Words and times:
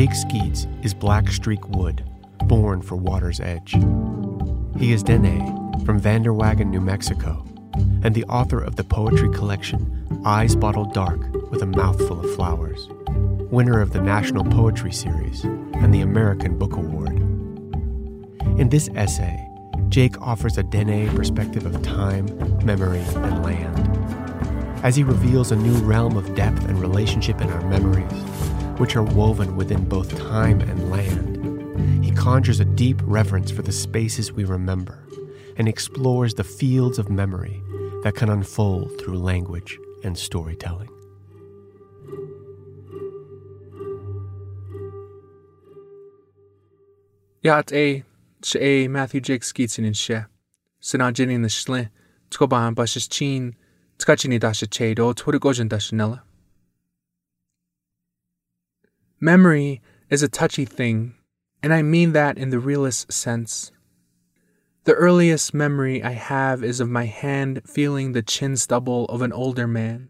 Jake 0.00 0.14
Skeets 0.14 0.66
is 0.82 0.94
Black 0.94 1.28
Streak 1.28 1.68
Wood, 1.68 2.02
born 2.46 2.80
for 2.80 2.96
water's 2.96 3.38
edge. 3.38 3.72
He 4.78 4.94
is 4.94 5.04
Diné 5.04 5.84
from 5.84 6.00
Vanderwagen, 6.00 6.70
New 6.70 6.80
Mexico, 6.80 7.44
and 8.02 8.14
the 8.14 8.24
author 8.24 8.62
of 8.62 8.76
the 8.76 8.82
poetry 8.82 9.28
collection 9.28 10.22
Eyes 10.24 10.56
Bottled 10.56 10.94
Dark 10.94 11.20
with 11.50 11.60
a 11.60 11.66
Mouthful 11.66 12.24
of 12.24 12.34
Flowers, 12.34 12.88
winner 13.50 13.82
of 13.82 13.92
the 13.92 14.00
National 14.00 14.42
Poetry 14.42 14.90
Series 14.90 15.44
and 15.44 15.92
the 15.92 16.00
American 16.00 16.56
Book 16.56 16.76
Award. 16.76 17.18
In 18.58 18.70
this 18.70 18.88
essay, 18.94 19.46
Jake 19.90 20.18
offers 20.22 20.56
a 20.56 20.62
Diné 20.62 21.14
perspective 21.14 21.66
of 21.66 21.82
time, 21.82 22.24
memory, 22.64 23.04
and 23.16 23.44
land. 23.44 24.80
As 24.82 24.96
he 24.96 25.02
reveals 25.02 25.52
a 25.52 25.56
new 25.56 25.74
realm 25.84 26.16
of 26.16 26.34
depth 26.34 26.64
and 26.64 26.80
relationship 26.80 27.42
in 27.42 27.50
our 27.50 27.68
memories, 27.68 28.10
which 28.80 28.96
are 28.96 29.02
woven 29.02 29.56
within 29.56 29.84
both 29.84 30.16
time 30.18 30.62
and 30.62 30.90
land, 30.90 32.02
he 32.02 32.10
conjures 32.12 32.60
a 32.60 32.64
deep 32.64 32.98
reverence 33.04 33.50
for 33.50 33.60
the 33.60 33.70
spaces 33.70 34.32
we 34.32 34.42
remember 34.42 35.06
and 35.58 35.68
explores 35.68 36.32
the 36.32 36.42
fields 36.42 36.98
of 36.98 37.10
memory 37.10 37.62
that 38.04 38.14
can 38.14 38.30
unfold 38.30 38.90
through 38.98 39.18
language 39.18 39.78
and 40.02 40.16
storytelling. 40.16 40.88
Yá'át'ééh, 47.44 48.04
A 48.58 48.88
Matthew 48.88 49.20
Jake 49.20 49.42
Skeetsin 49.42 49.84
in 49.84 49.92
She, 49.92 50.16
Sinajin 50.82 51.30
in 51.30 51.42
the 51.42 51.48
Schlin, 51.48 51.90
Tkoban 52.30 52.74
Bushes 52.74 53.06
Chin, 53.06 53.54
Tkachini 53.98 54.40
Dasha 54.40 54.66
Chado, 54.66 55.14
Twittergojan 55.14 55.68
Dashanella. 55.68 56.22
Memory 59.22 59.82
is 60.08 60.22
a 60.22 60.30
touchy 60.30 60.64
thing, 60.64 61.14
and 61.62 61.74
I 61.74 61.82
mean 61.82 62.12
that 62.12 62.38
in 62.38 62.48
the 62.48 62.58
realest 62.58 63.12
sense. 63.12 63.70
The 64.84 64.94
earliest 64.94 65.52
memory 65.52 66.02
I 66.02 66.12
have 66.12 66.64
is 66.64 66.80
of 66.80 66.88
my 66.88 67.04
hand 67.04 67.60
feeling 67.66 68.12
the 68.12 68.22
chin 68.22 68.56
stubble 68.56 69.04
of 69.06 69.20
an 69.20 69.30
older 69.30 69.66
man. 69.66 70.08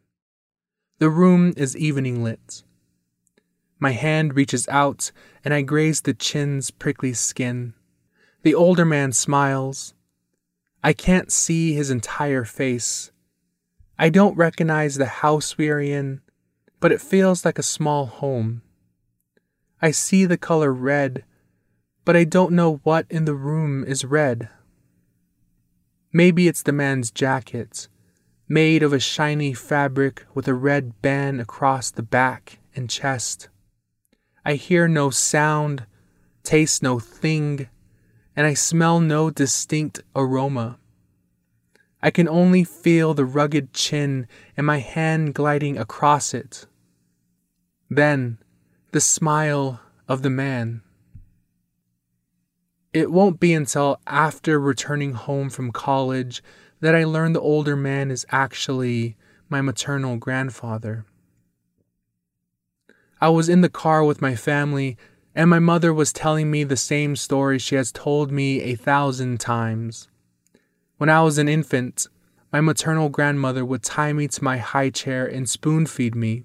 The 1.01 1.11
room 1.11 1.53
is 1.57 1.77
evening 1.77 2.23
lit. 2.23 2.63
My 3.81 3.91
hand 3.91 4.37
reaches 4.37 4.69
out, 4.69 5.11
and 5.45 5.53
I 5.53 5.63
graze 5.63 6.03
the 6.03 6.15
chin's 6.15 6.71
prickly 6.71 7.13
skin. 7.13 7.75
The 8.43 8.55
older 8.55 8.85
man 8.85 9.11
smiles. 9.11 9.93
I 10.85 10.93
can't 10.93 11.33
see 11.33 11.75
his 11.75 11.91
entire 11.91 12.45
face. 12.45 13.11
I 13.99 14.09
don't 14.09 14.37
recognize 14.37 14.95
the 14.95 15.07
house 15.07 15.59
we 15.59 15.69
are 15.69 15.81
in, 15.81 16.21
but 16.79 16.93
it 16.93 17.01
feels 17.01 17.45
like 17.45 17.59
a 17.59 17.65
small 17.65 18.07
home. 18.07 18.63
I 19.83 19.93
see 19.93 20.27
the 20.27 20.37
color 20.37 20.73
red, 20.73 21.25
but 22.05 22.17
I 22.17 22.25
don't 22.25 22.53
know 22.53 22.81
what 22.83 23.07
in 23.09 23.25
the 23.25 23.35
room 23.35 23.85
is 23.85 24.05
red. 24.05 24.49
Maybe 26.13 26.49
it's 26.49 26.63
the 26.63 26.73
man's 26.73 27.11
jacket, 27.11 27.89
made 28.49 28.83
of 28.83 28.93
a 28.93 28.99
shiny 28.99 29.55
fabric 29.55 30.27
with 30.35 30.49
a 30.49 30.55
red 30.55 31.01
band 31.01 31.41
across 31.41 31.91
the 31.91 32.03
back 32.03 32.59
and 32.75 32.91
chest. 32.91 33.49
I 34.45 34.55
hear 34.55 34.89
no 34.89 35.11
sound, 35.11 35.87
taste 36.43 36.83
no 36.83 36.99
thing, 36.99 37.69
and 38.35 38.47
I 38.47 38.55
smell 38.55 39.01
no 39.01 39.31
distinct 39.31 40.03
aroma. 40.17 40.79
I 42.03 42.11
can 42.11 42.29
only 42.29 42.65
feel 42.65 43.15
the 43.15 43.25
rugged 43.25 43.73
chin 43.73 44.27
and 44.57 44.67
my 44.67 44.79
hand 44.79 45.35
gliding 45.35 45.79
across 45.79 46.35
it. 46.35 46.67
Then, 47.89 48.39
the 48.93 49.01
smile 49.01 49.81
of 50.09 50.23
the 50.23 50.31
man. 50.31 50.83
It 52.93 53.13
won't 53.13 53.39
be 53.39 53.55
until 53.55 54.01
after 54.05 54.59
returning 54.59 55.13
home 55.13 55.49
from 55.49 55.71
college 55.71 56.43
that 56.81 56.97
I 56.97 57.05
learn 57.05 57.33
the 57.33 57.41
older 57.41 57.77
man 57.77 58.11
is 58.11 58.27
actually 58.31 59.17
my 59.49 59.61
maternal 59.61 60.17
grandfather. 60.17 61.05
I 63.21 63.29
was 63.29 63.49
in 63.49 63.61
the 63.61 63.69
car 63.69 64.03
with 64.03 64.21
my 64.21 64.35
family, 64.35 64.97
and 65.37 65.49
my 65.49 65.61
mother 65.61 65.95
was 65.95 66.13
telling 66.13 66.51
me 66.51 66.65
the 66.65 66.77
same 66.77 67.15
story 67.15 67.61
she 67.61 67.77
has 67.77 67.93
told 67.93 68.33
me 68.33 68.61
a 68.63 68.75
thousand 68.75 69.39
times. 69.39 70.09
When 70.97 71.09
I 71.09 71.23
was 71.23 71.39
an 71.39 71.49
infant, 71.49 72.09
my 72.53 72.61
maternal 72.61 73.09
grandmother 73.09 73.65
would 73.65 73.85
tie 73.85 74.13
me 74.13 74.27
to 74.27 74.43
my 74.43 74.59
high 74.59 74.91
chair 74.91 75.27
and 75.27 75.49
spoon 75.49 75.87
feed 75.87 76.17
me. 76.17 76.45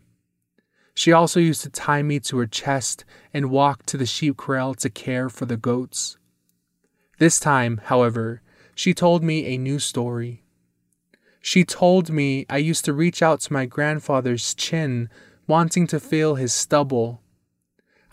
She 0.96 1.12
also 1.12 1.40
used 1.40 1.62
to 1.64 1.70
tie 1.70 2.02
me 2.02 2.20
to 2.22 2.38
her 2.38 2.48
chest 2.48 3.06
and 3.34 3.52
walk 3.52 3.86
to 3.88 3.98
the 3.98 4.06
sheep 4.06 4.38
corral 4.38 4.74
to 4.76 4.90
care 4.90 5.30
for 5.30 5.46
the 5.46 5.58
goats. 5.58 6.18
This 7.20 7.40
time, 7.40 7.82
however, 7.86 8.42
she 8.74 8.94
told 8.94 9.24
me 9.24 9.46
a 9.46 9.58
new 9.58 9.78
story. 9.78 10.44
She 11.42 11.64
told 11.64 12.10
me 12.10 12.46
I 12.50 12.58
used 12.58 12.86
to 12.86 12.94
reach 12.94 13.22
out 13.22 13.42
to 13.42 13.54
my 13.54 13.66
grandfather's 13.66 14.56
chin 14.56 15.10
wanting 15.48 15.86
to 15.88 16.00
feel 16.00 16.36
his 16.36 16.54
stubble. 16.54 17.22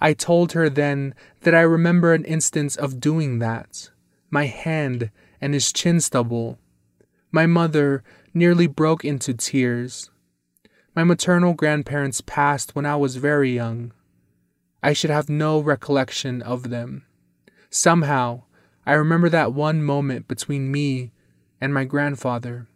I 0.01 0.13
told 0.13 0.53
her 0.53 0.69
then 0.69 1.15
that 1.43 1.55
I 1.55 1.63
remember 1.63 2.13
an 2.13 2.25
instance 2.25 2.77
of 2.77 3.01
doing 3.01 3.39
that 3.39 3.91
my 4.31 4.47
hand 4.47 5.11
and 5.41 5.53
his 5.55 5.73
chin 5.73 6.01
stubble. 6.01 6.59
My 7.31 7.47
mother 7.47 8.03
nearly 8.33 8.67
broke 8.67 9.05
into 9.05 9.35
tears. 9.35 10.11
My 10.95 11.05
maternal 11.05 11.55
grandparents 11.55 12.21
passed 12.21 12.75
when 12.75 12.85
I 12.85 12.97
was 12.97 13.17
very 13.17 13.55
young. 13.55 13.93
I 14.83 14.93
should 14.93 15.11
have 15.11 15.31
no 15.31 15.59
recollection 15.59 16.43
of 16.43 16.69
them. 16.69 17.07
Somehow, 17.71 18.43
I 18.85 18.93
remember 18.93 19.31
that 19.31 19.55
one 19.55 19.83
moment 19.83 20.29
between 20.29 20.71
me 20.71 21.13
and 21.63 21.73
my 21.73 21.85
grandfather. 21.85 22.67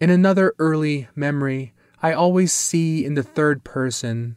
In 0.00 0.08
another 0.08 0.54
early 0.58 1.08
memory, 1.14 1.74
I 2.00 2.14
always 2.14 2.50
see 2.50 3.04
in 3.04 3.12
the 3.12 3.22
third 3.22 3.62
person. 3.62 4.36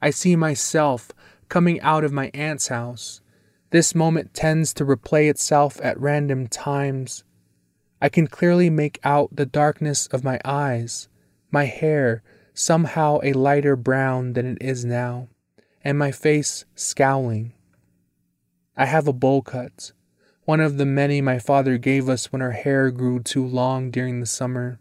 I 0.00 0.10
see 0.10 0.36
myself 0.36 1.10
coming 1.48 1.80
out 1.80 2.04
of 2.04 2.12
my 2.12 2.30
aunt's 2.32 2.68
house. 2.68 3.20
This 3.70 3.92
moment 3.92 4.34
tends 4.34 4.72
to 4.74 4.84
replay 4.84 5.28
itself 5.28 5.80
at 5.82 5.98
random 5.98 6.46
times. 6.46 7.24
I 8.00 8.08
can 8.08 8.28
clearly 8.28 8.70
make 8.70 9.00
out 9.02 9.34
the 9.34 9.46
darkness 9.46 10.06
of 10.08 10.22
my 10.22 10.38
eyes, 10.44 11.08
my 11.52 11.66
hair 11.66 12.22
somehow 12.54 13.20
a 13.22 13.32
lighter 13.32 13.76
brown 13.76 14.32
than 14.32 14.46
it 14.46 14.58
is 14.60 14.84
now, 14.84 15.28
and 15.84 15.96
my 15.96 16.10
face 16.10 16.64
scowling. 16.74 17.52
I 18.76 18.86
have 18.86 19.06
a 19.06 19.12
bowl 19.12 19.42
cut, 19.42 19.92
one 20.44 20.60
of 20.60 20.76
the 20.76 20.86
many 20.86 21.20
my 21.20 21.38
father 21.38 21.78
gave 21.78 22.08
us 22.08 22.32
when 22.32 22.42
our 22.42 22.50
hair 22.50 22.90
grew 22.90 23.20
too 23.20 23.46
long 23.46 23.90
during 23.90 24.18
the 24.18 24.26
summer. 24.26 24.80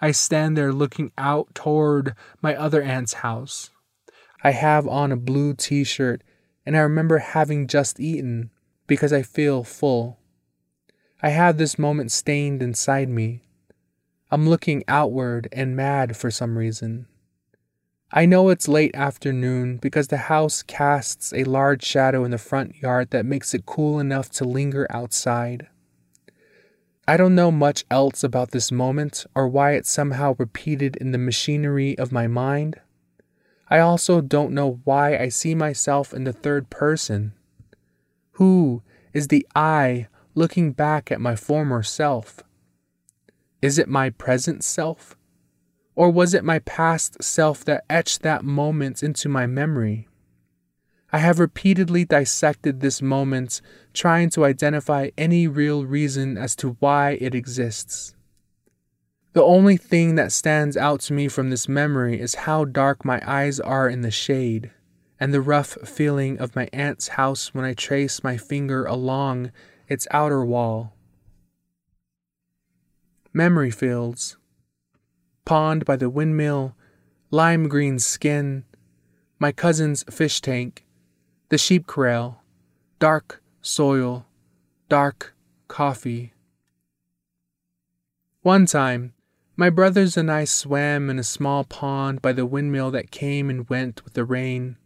I 0.00 0.10
stand 0.10 0.56
there 0.56 0.72
looking 0.72 1.12
out 1.18 1.54
toward 1.54 2.14
my 2.40 2.56
other 2.56 2.82
aunt's 2.82 3.14
house. 3.14 3.70
I 4.42 4.50
have 4.50 4.86
on 4.86 5.12
a 5.12 5.16
blue 5.16 5.54
t 5.54 5.84
shirt, 5.84 6.22
and 6.66 6.76
I 6.76 6.80
remember 6.80 7.18
having 7.18 7.66
just 7.66 8.00
eaten 8.00 8.50
because 8.86 9.12
I 9.12 9.22
feel 9.22 9.64
full. 9.64 10.18
I 11.22 11.30
have 11.30 11.56
this 11.56 11.78
moment 11.78 12.12
stained 12.12 12.62
inside 12.62 13.08
me. 13.08 13.43
I'm 14.30 14.48
looking 14.48 14.84
outward 14.88 15.48
and 15.52 15.76
mad 15.76 16.16
for 16.16 16.30
some 16.30 16.56
reason. 16.58 17.06
I 18.10 18.26
know 18.26 18.48
it's 18.48 18.68
late 18.68 18.94
afternoon 18.94 19.78
because 19.78 20.08
the 20.08 20.16
house 20.16 20.62
casts 20.62 21.32
a 21.32 21.44
large 21.44 21.82
shadow 21.82 22.24
in 22.24 22.30
the 22.30 22.38
front 22.38 22.76
yard 22.76 23.10
that 23.10 23.26
makes 23.26 23.54
it 23.54 23.66
cool 23.66 23.98
enough 23.98 24.30
to 24.32 24.44
linger 24.44 24.86
outside. 24.88 25.66
I 27.06 27.16
don't 27.16 27.34
know 27.34 27.50
much 27.50 27.84
else 27.90 28.24
about 28.24 28.52
this 28.52 28.72
moment 28.72 29.26
or 29.34 29.46
why 29.46 29.72
it's 29.72 29.90
somehow 29.90 30.36
repeated 30.38 30.96
in 30.96 31.12
the 31.12 31.18
machinery 31.18 31.98
of 31.98 32.12
my 32.12 32.26
mind. 32.26 32.80
I 33.68 33.80
also 33.80 34.20
don't 34.20 34.54
know 34.54 34.80
why 34.84 35.18
I 35.18 35.28
see 35.28 35.54
myself 35.54 36.14
in 36.14 36.24
the 36.24 36.32
third 36.32 36.70
person. 36.70 37.34
Who 38.32 38.82
is 39.12 39.28
the 39.28 39.46
I 39.54 40.08
looking 40.34 40.72
back 40.72 41.12
at 41.12 41.20
my 41.20 41.36
former 41.36 41.82
self? 41.82 42.42
Is 43.64 43.78
it 43.78 43.88
my 43.88 44.10
present 44.10 44.62
self? 44.62 45.16
Or 45.94 46.10
was 46.10 46.34
it 46.34 46.44
my 46.44 46.58
past 46.58 47.24
self 47.24 47.64
that 47.64 47.86
etched 47.88 48.20
that 48.20 48.44
moment 48.44 49.02
into 49.02 49.26
my 49.26 49.46
memory? 49.46 50.06
I 51.10 51.16
have 51.20 51.38
repeatedly 51.38 52.04
dissected 52.04 52.80
this 52.80 53.00
moment, 53.00 53.62
trying 53.94 54.28
to 54.32 54.44
identify 54.44 55.08
any 55.16 55.48
real 55.48 55.86
reason 55.86 56.36
as 56.36 56.54
to 56.56 56.76
why 56.78 57.12
it 57.22 57.34
exists. 57.34 58.14
The 59.32 59.42
only 59.42 59.78
thing 59.78 60.16
that 60.16 60.30
stands 60.30 60.76
out 60.76 61.00
to 61.00 61.14
me 61.14 61.26
from 61.28 61.48
this 61.48 61.66
memory 61.66 62.20
is 62.20 62.44
how 62.44 62.66
dark 62.66 63.02
my 63.02 63.18
eyes 63.24 63.60
are 63.60 63.88
in 63.88 64.02
the 64.02 64.10
shade, 64.10 64.72
and 65.18 65.32
the 65.32 65.40
rough 65.40 65.78
feeling 65.88 66.38
of 66.38 66.54
my 66.54 66.68
aunt's 66.74 67.08
house 67.16 67.54
when 67.54 67.64
I 67.64 67.72
trace 67.72 68.22
my 68.22 68.36
finger 68.36 68.84
along 68.84 69.52
its 69.88 70.06
outer 70.10 70.44
wall. 70.44 70.93
Memory 73.36 73.72
fields. 73.72 74.36
Pond 75.44 75.84
by 75.84 75.96
the 75.96 76.08
windmill, 76.08 76.76
lime 77.32 77.68
green 77.68 77.98
skin, 77.98 78.62
my 79.40 79.50
cousin's 79.50 80.04
fish 80.04 80.40
tank, 80.40 80.84
the 81.48 81.58
sheep 81.58 81.88
corral, 81.88 82.44
dark 83.00 83.42
soil, 83.60 84.24
dark 84.88 85.34
coffee. 85.66 86.32
One 88.42 88.66
time, 88.66 89.14
my 89.56 89.68
brothers 89.68 90.16
and 90.16 90.30
I 90.30 90.44
swam 90.44 91.10
in 91.10 91.18
a 91.18 91.24
small 91.24 91.64
pond 91.64 92.22
by 92.22 92.32
the 92.32 92.46
windmill 92.46 92.92
that 92.92 93.10
came 93.10 93.50
and 93.50 93.68
went 93.68 94.04
with 94.04 94.14
the 94.14 94.24
rain. 94.24 94.76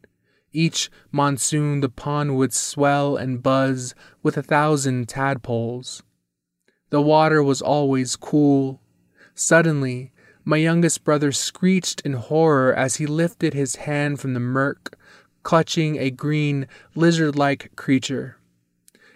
Each 0.55 0.91
monsoon, 1.13 1.81
the 1.81 1.91
pond 1.91 2.35
would 2.39 2.55
swell 2.55 3.15
and 3.15 3.43
buzz 3.43 3.95
with 4.23 4.39
a 4.39 4.43
thousand 4.43 5.07
tadpoles. 5.07 6.03
The 6.91 7.03
water 7.03 7.43
was 7.43 7.61
always 7.61 8.17
cool. 8.17 8.81
Suddenly, 9.35 10.13
my 10.45 10.57
youngest 10.57 11.05
brother 11.05 11.33
screeched 11.33 12.01
in 12.03 12.15
horror 12.15 12.75
as 12.75 12.97
he 12.97 13.07
lifted 13.07 13.55
his 13.55 13.77
hand 13.77 14.21
from 14.21 14.35
the 14.35 14.41
murk 14.41 14.97
clutching 15.43 15.97
a 15.99 16.11
green, 16.11 16.67
lizard 16.95 17.35
like 17.35 17.75
creature. 17.75 18.37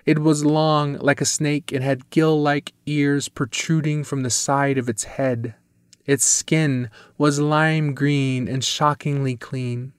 It 0.06 0.18
was 0.18 0.46
long 0.46 0.94
like 0.94 1.20
a 1.20 1.26
snake 1.26 1.72
and 1.72 1.84
had 1.84 2.08
gill 2.08 2.40
like 2.40 2.72
ears 2.86 3.28
protruding 3.28 4.02
from 4.02 4.22
the 4.22 4.30
side 4.30 4.78
of 4.78 4.88
its 4.88 5.04
head. 5.04 5.54
Its 6.06 6.24
skin 6.24 6.90
was 7.18 7.38
lime 7.38 7.94
green 7.94 8.48
and 8.48 8.64
shockingly 8.64 9.36
clean. 9.36 9.92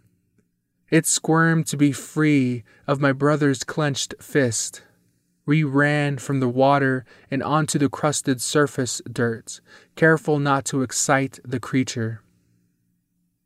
It 0.89 1.05
squirmed 1.05 1.67
to 1.67 1.77
be 1.77 1.91
free 1.91 2.63
of 2.87 2.99
my 2.99 3.13
brother's 3.13 3.63
clenched 3.63 4.15
fist. 4.19 4.81
We 5.45 5.63
ran 5.63 6.17
from 6.19 6.39
the 6.39 6.47
water 6.47 7.05
and 7.29 7.43
onto 7.43 7.77
the 7.77 7.89
crusted 7.89 8.41
surface 8.41 9.01
dirt, 9.11 9.59
careful 9.95 10.39
not 10.39 10.63
to 10.65 10.81
excite 10.81 11.39
the 11.43 11.59
creature. 11.59 12.21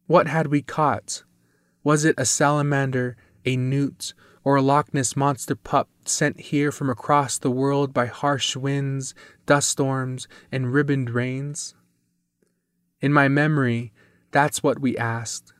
What 0.05 0.27
had 0.27 0.47
we 0.47 0.61
caught? 0.61 1.23
Was 1.83 2.05
it 2.05 2.15
a 2.17 2.25
salamander, 2.25 3.17
a 3.45 3.57
newt, 3.57 4.13
or 4.43 4.55
a 4.55 4.61
Loch 4.61 4.93
Ness 4.93 5.15
monster 5.15 5.55
pup 5.55 5.89
sent 6.05 6.39
here 6.39 6.71
from 6.71 6.89
across 6.89 7.37
the 7.37 7.51
world 7.51 7.93
by 7.93 8.05
harsh 8.05 8.55
winds, 8.55 9.15
dust 9.45 9.69
storms, 9.69 10.27
and 10.51 10.71
ribboned 10.71 11.09
rains? 11.09 11.73
In 13.01 13.11
my 13.11 13.27
memory, 13.27 13.91
that's 14.31 14.61
what 14.61 14.79
we 14.79 14.97
asked. 14.97 15.53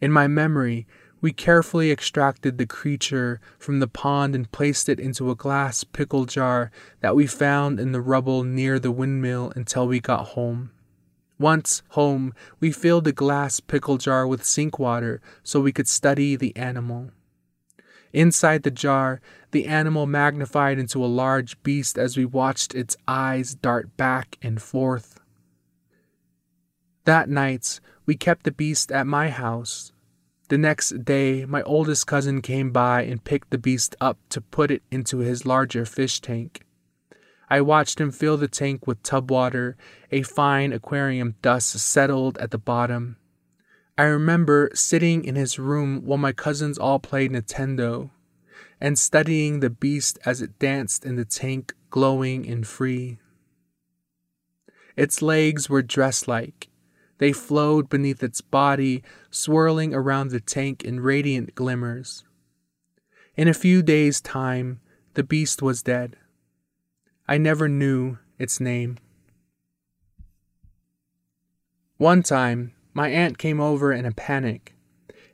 In 0.00 0.12
my 0.12 0.28
memory, 0.28 0.86
we 1.20 1.32
carefully 1.32 1.90
extracted 1.90 2.56
the 2.56 2.66
creature 2.66 3.40
from 3.58 3.80
the 3.80 3.88
pond 3.88 4.34
and 4.34 4.50
placed 4.52 4.88
it 4.88 4.98
into 4.98 5.30
a 5.30 5.34
glass 5.34 5.84
pickle 5.84 6.24
jar 6.24 6.70
that 7.00 7.14
we 7.14 7.26
found 7.26 7.78
in 7.78 7.92
the 7.92 8.00
rubble 8.00 8.42
near 8.42 8.78
the 8.78 8.90
windmill 8.90 9.52
until 9.54 9.86
we 9.86 10.00
got 10.00 10.28
home. 10.28 10.70
Once 11.38 11.82
home, 11.90 12.34
we 12.58 12.70
filled 12.70 13.06
a 13.06 13.12
glass 13.12 13.60
pickle 13.60 13.96
jar 13.96 14.26
with 14.26 14.44
sink 14.44 14.78
water 14.78 15.20
so 15.42 15.60
we 15.60 15.72
could 15.72 15.88
study 15.88 16.36
the 16.36 16.54
animal. 16.56 17.10
Inside 18.12 18.62
the 18.62 18.70
jar, 18.70 19.20
the 19.52 19.66
animal 19.66 20.06
magnified 20.06 20.78
into 20.78 21.04
a 21.04 21.06
large 21.06 21.62
beast 21.62 21.96
as 21.96 22.16
we 22.16 22.24
watched 22.24 22.74
its 22.74 22.96
eyes 23.06 23.54
dart 23.54 23.96
back 23.96 24.36
and 24.42 24.60
forth. 24.60 25.20
That 27.04 27.28
night, 27.28 27.80
we 28.06 28.16
kept 28.16 28.44
the 28.44 28.50
beast 28.50 28.90
at 28.92 29.06
my 29.06 29.30
house. 29.30 29.92
The 30.50 30.58
next 30.58 31.04
day, 31.04 31.44
my 31.46 31.62
oldest 31.62 32.08
cousin 32.08 32.42
came 32.42 32.72
by 32.72 33.02
and 33.02 33.22
picked 33.22 33.50
the 33.50 33.58
beast 33.58 33.94
up 34.00 34.18
to 34.30 34.40
put 34.40 34.72
it 34.72 34.82
into 34.90 35.18
his 35.18 35.46
larger 35.46 35.84
fish 35.84 36.18
tank. 36.20 36.66
I 37.48 37.60
watched 37.60 38.00
him 38.00 38.10
fill 38.10 38.36
the 38.36 38.48
tank 38.48 38.84
with 38.84 39.00
tub 39.04 39.30
water, 39.30 39.76
a 40.10 40.22
fine 40.22 40.72
aquarium 40.72 41.36
dust 41.40 41.78
settled 41.78 42.36
at 42.38 42.50
the 42.50 42.58
bottom. 42.58 43.16
I 43.96 44.02
remember 44.06 44.70
sitting 44.74 45.24
in 45.24 45.36
his 45.36 45.60
room 45.60 46.04
while 46.04 46.18
my 46.18 46.32
cousins 46.32 46.78
all 46.78 46.98
played 46.98 47.30
Nintendo 47.30 48.10
and 48.80 48.98
studying 48.98 49.60
the 49.60 49.70
beast 49.70 50.18
as 50.26 50.42
it 50.42 50.58
danced 50.58 51.04
in 51.04 51.14
the 51.14 51.24
tank, 51.24 51.74
glowing 51.90 52.44
and 52.48 52.66
free. 52.66 53.20
Its 54.96 55.22
legs 55.22 55.70
were 55.70 55.80
dress 55.80 56.26
like. 56.26 56.69
They 57.20 57.32
flowed 57.34 57.90
beneath 57.90 58.22
its 58.22 58.40
body, 58.40 59.02
swirling 59.30 59.92
around 59.92 60.30
the 60.30 60.40
tank 60.40 60.82
in 60.82 61.00
radiant 61.00 61.54
glimmers. 61.54 62.24
In 63.36 63.46
a 63.46 63.52
few 63.52 63.82
days' 63.82 64.22
time, 64.22 64.80
the 65.12 65.22
beast 65.22 65.60
was 65.60 65.82
dead. 65.82 66.16
I 67.28 67.36
never 67.36 67.68
knew 67.68 68.16
its 68.38 68.58
name. 68.58 68.96
One 71.98 72.22
time, 72.22 72.72
my 72.94 73.10
aunt 73.10 73.36
came 73.36 73.60
over 73.60 73.92
in 73.92 74.06
a 74.06 74.12
panic. 74.12 74.74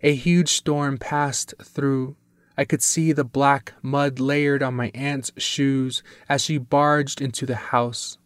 A 0.03 0.13
huge 0.13 0.51
storm 0.51 0.99
passed 0.99 1.55
through. 1.63 2.17
I 2.59 2.65
could 2.65 2.83
see 2.83 3.13
the 3.13 3.23
black 3.23 3.75
mud 3.81 4.19
layered 4.19 4.61
on 4.61 4.75
my 4.75 4.91
aunt's 4.93 5.31
shoes 5.37 6.03
as 6.29 6.43
she 6.43 6.59
barged 6.59 7.21
into 7.21 7.47
the 7.47 7.55
house. 7.55 8.19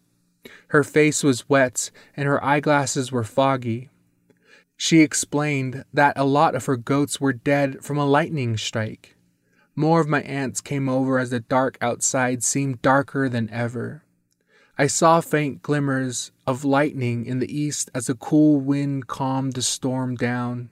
Her 0.69 0.83
face 0.83 1.23
was 1.23 1.49
wet 1.49 1.91
and 2.15 2.27
her 2.27 2.43
eyeglasses 2.43 3.11
were 3.11 3.23
foggy. 3.23 3.89
She 4.77 5.01
explained 5.01 5.85
that 5.93 6.17
a 6.17 6.25
lot 6.25 6.55
of 6.55 6.65
her 6.65 6.77
goats 6.77 7.21
were 7.21 7.33
dead 7.33 7.83
from 7.83 7.97
a 7.97 8.05
lightning 8.05 8.57
strike. 8.57 9.15
More 9.75 10.01
of 10.01 10.07
my 10.07 10.21
aunts 10.23 10.59
came 10.59 10.89
over 10.89 11.19
as 11.19 11.29
the 11.29 11.39
dark 11.39 11.77
outside 11.81 12.43
seemed 12.43 12.81
darker 12.81 13.29
than 13.29 13.49
ever. 13.51 14.03
I 14.77 14.87
saw 14.87 15.21
faint 15.21 15.61
glimmers 15.61 16.31
of 16.47 16.65
lightning 16.65 17.25
in 17.25 17.39
the 17.39 17.55
east 17.55 17.91
as 17.93 18.09
a 18.09 18.15
cool 18.15 18.59
wind 18.59 19.07
calmed 19.07 19.53
the 19.53 19.61
storm 19.61 20.15
down. 20.15 20.71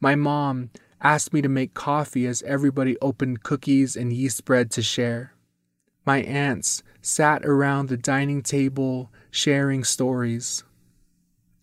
My 0.00 0.14
mom 0.14 0.70
asked 1.00 1.32
me 1.32 1.42
to 1.42 1.48
make 1.48 1.74
coffee 1.74 2.26
as 2.26 2.42
everybody 2.42 2.96
opened 3.00 3.42
cookies 3.42 3.96
and 3.96 4.12
yeast 4.12 4.44
bread 4.44 4.70
to 4.72 4.82
share. 4.82 5.34
My 6.04 6.18
aunts 6.22 6.82
sat 7.00 7.44
around 7.44 7.88
the 7.88 7.96
dining 7.96 8.42
table 8.42 9.10
sharing 9.30 9.84
stories. 9.84 10.64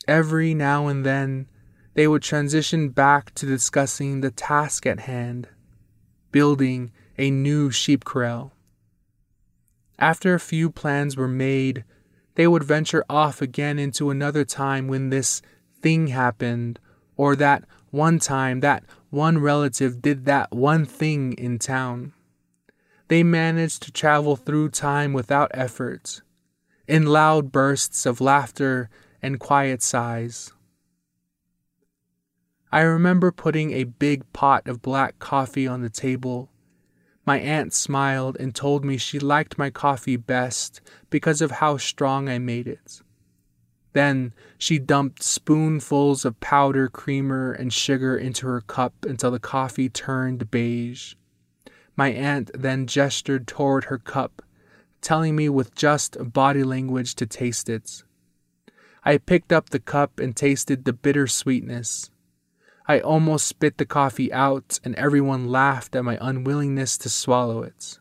Every 0.07 0.53
now 0.53 0.87
and 0.87 1.05
then, 1.05 1.47
they 1.93 2.07
would 2.07 2.23
transition 2.23 2.89
back 2.89 3.33
to 3.35 3.45
discussing 3.45 4.21
the 4.21 4.31
task 4.31 4.85
at 4.85 5.01
hand 5.01 5.47
building 6.31 6.91
a 7.17 7.31
new 7.31 7.71
sheep 7.71 8.05
corral. 8.05 8.53
After 9.97 10.33
a 10.33 10.39
few 10.39 10.69
plans 10.69 11.17
were 11.17 11.27
made, 11.27 11.83
they 12.35 12.47
would 12.47 12.63
venture 12.63 13.03
off 13.09 13.41
again 13.41 13.79
into 13.79 14.09
another 14.09 14.45
time 14.45 14.87
when 14.87 15.09
this 15.09 15.41
thing 15.81 16.07
happened, 16.07 16.79
or 17.17 17.35
that 17.35 17.65
one 17.89 18.19
time 18.19 18.61
that 18.61 18.83
one 19.09 19.39
relative 19.39 20.01
did 20.01 20.25
that 20.25 20.51
one 20.51 20.85
thing 20.85 21.33
in 21.33 21.59
town. 21.59 22.13
They 23.09 23.23
managed 23.23 23.81
to 23.83 23.91
travel 23.91 24.35
through 24.35 24.69
time 24.69 25.13
without 25.13 25.49
effort, 25.55 26.21
in 26.87 27.07
loud 27.07 27.51
bursts 27.51 28.05
of 28.05 28.21
laughter 28.21 28.87
and 29.19 29.39
quiet 29.39 29.81
sighs. 29.81 30.53
I 32.71 32.81
remember 32.81 33.31
putting 33.31 33.71
a 33.71 33.85
big 33.85 34.31
pot 34.31 34.67
of 34.67 34.83
black 34.83 35.17
coffee 35.17 35.67
on 35.67 35.81
the 35.81 35.89
table. 35.89 36.51
My 37.25 37.39
aunt 37.39 37.73
smiled 37.73 38.37
and 38.39 38.53
told 38.53 38.85
me 38.85 38.97
she 38.97 39.17
liked 39.17 39.57
my 39.57 39.71
coffee 39.71 40.15
best 40.15 40.79
because 41.09 41.41
of 41.41 41.49
how 41.49 41.77
strong 41.77 42.29
I 42.29 42.37
made 42.37 42.67
it. 42.67 43.01
Then 43.93 44.33
she 44.59 44.77
dumped 44.77 45.23
spoonfuls 45.23 46.25
of 46.25 46.39
powder 46.39 46.87
creamer 46.87 47.53
and 47.53 47.73
sugar 47.73 48.15
into 48.15 48.45
her 48.45 48.61
cup 48.61 48.93
until 49.03 49.31
the 49.31 49.39
coffee 49.39 49.89
turned 49.89 50.51
beige. 50.51 51.15
My 51.99 52.11
aunt 52.11 52.49
then 52.53 52.87
gestured 52.87 53.45
toward 53.45 53.83
her 53.83 53.97
cup, 53.97 54.41
telling 55.01 55.35
me 55.35 55.49
with 55.49 55.75
just 55.75 56.15
body 56.31 56.63
language 56.63 57.13
to 57.15 57.25
taste 57.25 57.67
it. 57.67 58.03
I 59.03 59.17
picked 59.17 59.51
up 59.51 59.71
the 59.71 59.81
cup 59.81 60.17
and 60.17 60.33
tasted 60.33 60.85
the 60.85 60.93
bitter 60.93 61.27
sweetness. 61.27 62.09
I 62.87 63.01
almost 63.01 63.47
spit 63.47 63.77
the 63.77 63.85
coffee 63.85 64.31
out, 64.31 64.79
and 64.81 64.95
everyone 64.95 65.49
laughed 65.49 65.93
at 65.93 66.05
my 66.05 66.17
unwillingness 66.21 66.97
to 66.99 67.09
swallow 67.09 67.63
it. 67.63 67.99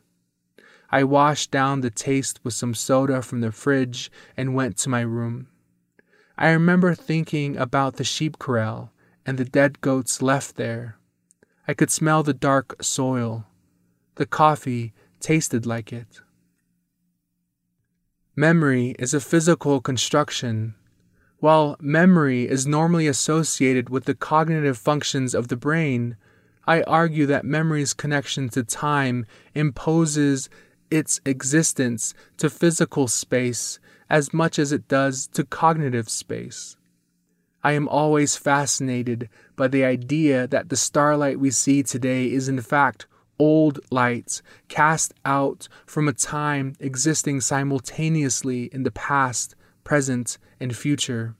I 0.92 1.02
washed 1.02 1.50
down 1.50 1.80
the 1.80 1.90
taste 1.90 2.38
with 2.44 2.54
some 2.54 2.74
soda 2.74 3.20
from 3.20 3.40
the 3.40 3.50
fridge 3.50 4.12
and 4.36 4.54
went 4.54 4.76
to 4.76 4.88
my 4.88 5.00
room. 5.00 5.48
I 6.36 6.50
remember 6.50 6.94
thinking 6.94 7.56
about 7.56 7.96
the 7.96 8.04
sheep 8.04 8.38
corral 8.38 8.92
and 9.26 9.38
the 9.38 9.44
dead 9.44 9.80
goats 9.80 10.22
left 10.22 10.54
there. 10.54 10.98
I 11.66 11.74
could 11.74 11.90
smell 11.90 12.22
the 12.22 12.32
dark 12.32 12.76
soil. 12.80 13.44
The 14.18 14.26
coffee 14.26 14.94
tasted 15.20 15.64
like 15.64 15.92
it. 15.92 16.22
Memory 18.34 18.96
is 18.98 19.14
a 19.14 19.20
physical 19.20 19.80
construction. 19.80 20.74
While 21.38 21.76
memory 21.78 22.48
is 22.48 22.66
normally 22.66 23.06
associated 23.06 23.90
with 23.90 24.06
the 24.06 24.16
cognitive 24.16 24.76
functions 24.76 25.36
of 25.36 25.46
the 25.46 25.56
brain, 25.56 26.16
I 26.66 26.82
argue 26.82 27.26
that 27.26 27.44
memory's 27.44 27.94
connection 27.94 28.48
to 28.48 28.64
time 28.64 29.24
imposes 29.54 30.50
its 30.90 31.20
existence 31.24 32.12
to 32.38 32.50
physical 32.50 33.06
space 33.06 33.78
as 34.10 34.34
much 34.34 34.58
as 34.58 34.72
it 34.72 34.88
does 34.88 35.28
to 35.28 35.44
cognitive 35.44 36.08
space. 36.08 36.76
I 37.62 37.70
am 37.74 37.86
always 37.86 38.34
fascinated 38.34 39.28
by 39.54 39.68
the 39.68 39.84
idea 39.84 40.48
that 40.48 40.70
the 40.70 40.76
starlight 40.76 41.38
we 41.38 41.52
see 41.52 41.84
today 41.84 42.32
is 42.32 42.48
in 42.48 42.60
fact 42.60 43.06
old 43.38 43.80
lights 43.90 44.42
cast 44.68 45.14
out 45.24 45.68
from 45.86 46.08
a 46.08 46.12
time 46.12 46.74
existing 46.80 47.40
simultaneously 47.40 48.64
in 48.72 48.82
the 48.82 48.90
past, 48.90 49.54
present, 49.84 50.38
and 50.60 50.76
future. 50.76 51.34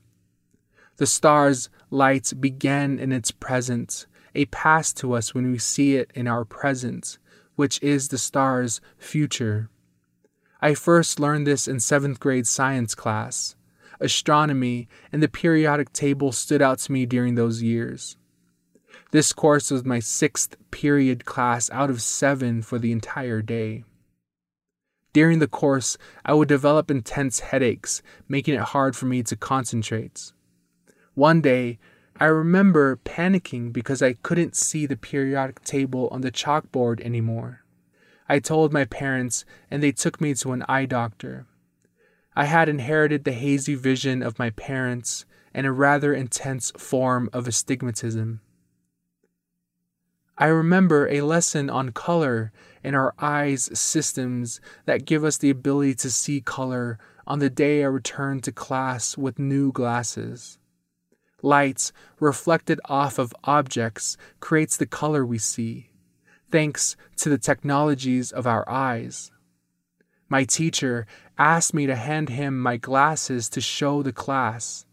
The 0.97 1.07
star's 1.07 1.69
lights 1.89 2.33
began 2.33 2.99
in 2.99 3.11
its 3.11 3.31
present, 3.31 4.05
a 4.35 4.45
past 4.45 4.97
to 4.97 5.13
us 5.13 5.33
when 5.33 5.51
we 5.51 5.57
see 5.57 5.95
it 5.95 6.11
in 6.13 6.27
our 6.27 6.45
present, 6.45 7.17
which 7.55 7.81
is 7.81 8.07
the 8.07 8.17
star's 8.17 8.81
future. 8.97 9.69
I 10.61 10.73
first 10.73 11.19
learned 11.19 11.47
this 11.47 11.67
in 11.67 11.79
seventh 11.79 12.19
grade 12.19 12.47
science 12.47 12.95
class. 12.95 13.55
Astronomy 14.01 14.87
and 15.11 15.23
the 15.23 15.27
periodic 15.27 15.91
table 15.93 16.31
stood 16.31 16.61
out 16.61 16.79
to 16.79 16.91
me 16.91 17.05
during 17.05 17.35
those 17.35 17.61
years. 17.61 18.17
This 19.11 19.33
course 19.33 19.71
was 19.71 19.83
my 19.83 19.99
sixth 19.99 20.55
period 20.69 21.25
class 21.25 21.69
out 21.71 21.89
of 21.89 22.01
seven 22.01 22.61
for 22.61 22.77
the 22.77 22.91
entire 22.91 23.41
day. 23.41 23.83
During 25.13 25.39
the 25.39 25.47
course, 25.47 25.97
I 26.23 26.35
would 26.35 26.47
develop 26.47 26.91
intense 26.91 27.39
headaches, 27.39 28.03
making 28.27 28.53
it 28.53 28.61
hard 28.61 28.95
for 28.95 29.07
me 29.07 29.23
to 29.23 29.35
concentrate. 29.35 30.31
One 31.15 31.41
day, 31.41 31.79
I 32.19 32.25
remember 32.25 32.97
panicking 32.97 33.73
because 33.73 34.03
I 34.03 34.13
couldn't 34.13 34.55
see 34.55 34.85
the 34.85 34.95
periodic 34.95 35.63
table 35.63 36.07
on 36.11 36.21
the 36.21 36.31
chalkboard 36.31 37.01
anymore. 37.01 37.63
I 38.27 38.37
told 38.37 38.71
my 38.71 38.85
parents, 38.85 39.43
and 39.71 39.81
they 39.81 39.91
took 39.91 40.21
me 40.21 40.35
to 40.35 40.51
an 40.51 40.63
eye 40.69 40.85
doctor. 40.85 41.47
I 42.35 42.45
had 42.45 42.69
inherited 42.69 43.23
the 43.23 43.31
hazy 43.31 43.73
vision 43.73 44.21
of 44.21 44.37
my 44.37 44.51
parents 44.51 45.25
and 45.51 45.65
a 45.65 45.71
rather 45.71 46.13
intense 46.13 46.71
form 46.77 47.27
of 47.33 47.47
astigmatism. 47.47 48.41
I 50.41 50.47
remember 50.47 51.05
a 51.09 51.19
lesson 51.19 51.69
on 51.69 51.91
color 51.91 52.53
in 52.81 52.95
our 52.95 53.13
eyes 53.19 53.69
systems 53.77 54.61
that 54.85 55.03
give 55.03 55.25
us 55.25 55.37
the 55.37 55.49
ability 55.49 55.95
to 55.95 56.09
see 56.09 56.39
color 56.39 56.97
on 57.27 57.39
the 57.39 57.49
day 57.49 57.83
I 57.83 57.87
returned 57.87 58.45
to 58.45 58.53
class 58.53 59.17
with 59.17 59.37
new 59.37 59.73
glasses. 59.73 60.57
Lights 61.41 61.91
reflected 62.21 62.79
off 62.85 63.19
of 63.19 63.35
objects 63.43 64.15
creates 64.39 64.77
the 64.77 64.85
color 64.85 65.25
we 65.25 65.39
see, 65.39 65.89
thanks 66.49 66.95
to 67.17 67.27
the 67.27 67.37
technologies 67.37 68.31
of 68.31 68.47
our 68.47 68.67
eyes. 68.69 69.31
My 70.29 70.45
teacher 70.45 71.05
asked 71.37 71.73
me 71.73 71.85
to 71.85 71.97
hand 71.97 72.29
him 72.29 72.61
my 72.61 72.77
glasses 72.77 73.49
to 73.49 73.59
show 73.59 74.01
the 74.01 74.13
class. 74.13 74.85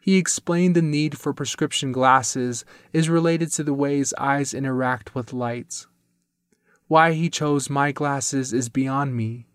He 0.00 0.16
explained 0.16 0.74
the 0.74 0.82
need 0.82 1.18
for 1.18 1.34
prescription 1.34 1.92
glasses 1.92 2.64
is 2.92 3.10
related 3.10 3.52
to 3.52 3.64
the 3.64 3.74
ways 3.74 4.14
eyes 4.16 4.54
interact 4.54 5.14
with 5.14 5.32
light. 5.32 5.86
Why 6.88 7.12
he 7.12 7.28
chose 7.28 7.70
my 7.70 7.92
glasses 7.92 8.52
is 8.52 8.68
beyond 8.68 9.14
me. 9.14 9.46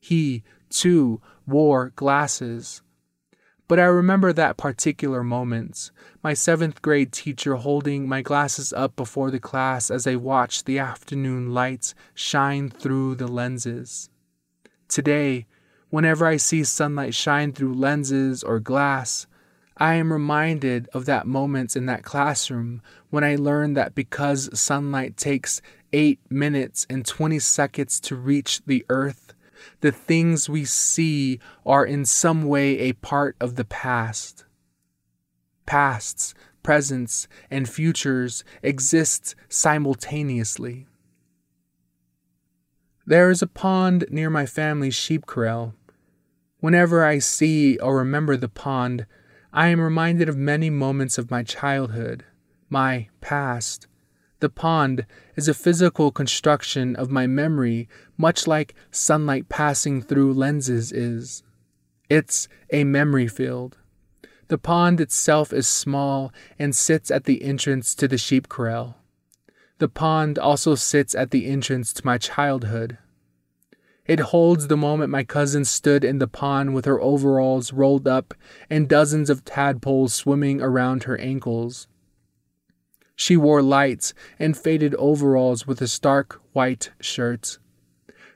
He, 0.00 0.42
too, 0.68 1.22
wore 1.46 1.90
glasses. 1.96 2.82
But 3.66 3.80
I 3.80 3.84
remember 3.84 4.32
that 4.32 4.58
particular 4.58 5.22
moment, 5.22 5.90
my 6.22 6.34
seventh 6.34 6.82
grade 6.82 7.12
teacher 7.12 7.54
holding 7.54 8.06
my 8.06 8.20
glasses 8.20 8.72
up 8.74 8.94
before 8.96 9.30
the 9.30 9.40
class 9.40 9.90
as 9.90 10.06
I 10.06 10.16
watched 10.16 10.66
the 10.66 10.78
afternoon 10.78 11.54
lights 11.54 11.94
shine 12.12 12.68
through 12.68 13.14
the 13.14 13.26
lenses. 13.28 14.10
Today, 14.88 15.46
whenever 15.88 16.26
I 16.26 16.36
see 16.36 16.64
sunlight 16.64 17.14
shine 17.14 17.52
through 17.52 17.72
lenses 17.72 18.42
or 18.42 18.60
glass, 18.60 19.26
I 19.76 19.94
am 19.94 20.12
reminded 20.12 20.88
of 20.94 21.06
that 21.06 21.26
moment 21.26 21.74
in 21.74 21.86
that 21.86 22.04
classroom 22.04 22.80
when 23.10 23.24
I 23.24 23.34
learned 23.34 23.76
that 23.76 23.94
because 23.94 24.58
sunlight 24.58 25.16
takes 25.16 25.60
8 25.92 26.20
minutes 26.30 26.86
and 26.88 27.04
20 27.04 27.38
seconds 27.40 27.98
to 28.00 28.14
reach 28.14 28.62
the 28.66 28.84
earth, 28.88 29.34
the 29.80 29.90
things 29.90 30.48
we 30.48 30.64
see 30.64 31.40
are 31.66 31.84
in 31.84 32.04
some 32.04 32.44
way 32.44 32.78
a 32.78 32.92
part 32.92 33.36
of 33.40 33.56
the 33.56 33.64
past. 33.64 34.44
Pasts, 35.66 36.34
presents, 36.62 37.26
and 37.50 37.68
futures 37.68 38.44
exist 38.62 39.34
simultaneously. 39.48 40.86
There 43.06 43.30
is 43.30 43.42
a 43.42 43.46
pond 43.46 44.06
near 44.08 44.30
my 44.30 44.46
family's 44.46 44.94
sheep 44.94 45.26
corral. 45.26 45.74
Whenever 46.60 47.04
I 47.04 47.18
see 47.18 47.76
or 47.78 47.98
remember 47.98 48.36
the 48.36 48.48
pond, 48.48 49.06
I 49.56 49.68
am 49.68 49.80
reminded 49.80 50.28
of 50.28 50.36
many 50.36 50.68
moments 50.68 51.16
of 51.16 51.30
my 51.30 51.44
childhood, 51.44 52.24
my 52.68 53.06
past. 53.20 53.86
The 54.40 54.48
pond 54.48 55.06
is 55.36 55.46
a 55.46 55.54
physical 55.54 56.10
construction 56.10 56.96
of 56.96 57.12
my 57.12 57.28
memory, 57.28 57.88
much 58.18 58.48
like 58.48 58.74
sunlight 58.90 59.48
passing 59.48 60.02
through 60.02 60.34
lenses 60.34 60.90
is. 60.90 61.44
It's 62.10 62.48
a 62.72 62.82
memory 62.82 63.28
field. 63.28 63.78
The 64.48 64.58
pond 64.58 65.00
itself 65.00 65.52
is 65.52 65.68
small 65.68 66.32
and 66.58 66.74
sits 66.74 67.12
at 67.12 67.22
the 67.22 67.44
entrance 67.44 67.94
to 67.94 68.08
the 68.08 68.18
sheep 68.18 68.48
corral. 68.48 68.96
The 69.78 69.88
pond 69.88 70.36
also 70.36 70.74
sits 70.74 71.14
at 71.14 71.30
the 71.30 71.46
entrance 71.46 71.92
to 71.92 72.04
my 72.04 72.18
childhood. 72.18 72.98
It 74.06 74.20
holds 74.20 74.66
the 74.66 74.76
moment 74.76 75.10
my 75.10 75.24
cousin 75.24 75.64
stood 75.64 76.04
in 76.04 76.18
the 76.18 76.28
pond 76.28 76.74
with 76.74 76.84
her 76.84 77.00
overalls 77.00 77.72
rolled 77.72 78.06
up 78.06 78.34
and 78.68 78.88
dozens 78.88 79.30
of 79.30 79.44
tadpoles 79.44 80.12
swimming 80.12 80.60
around 80.60 81.04
her 81.04 81.16
ankles. 81.18 81.88
She 83.16 83.36
wore 83.36 83.62
lights 83.62 84.12
and 84.38 84.56
faded 84.56 84.94
overalls 84.96 85.66
with 85.66 85.80
a 85.80 85.88
stark 85.88 86.42
white 86.52 86.90
shirt. 87.00 87.58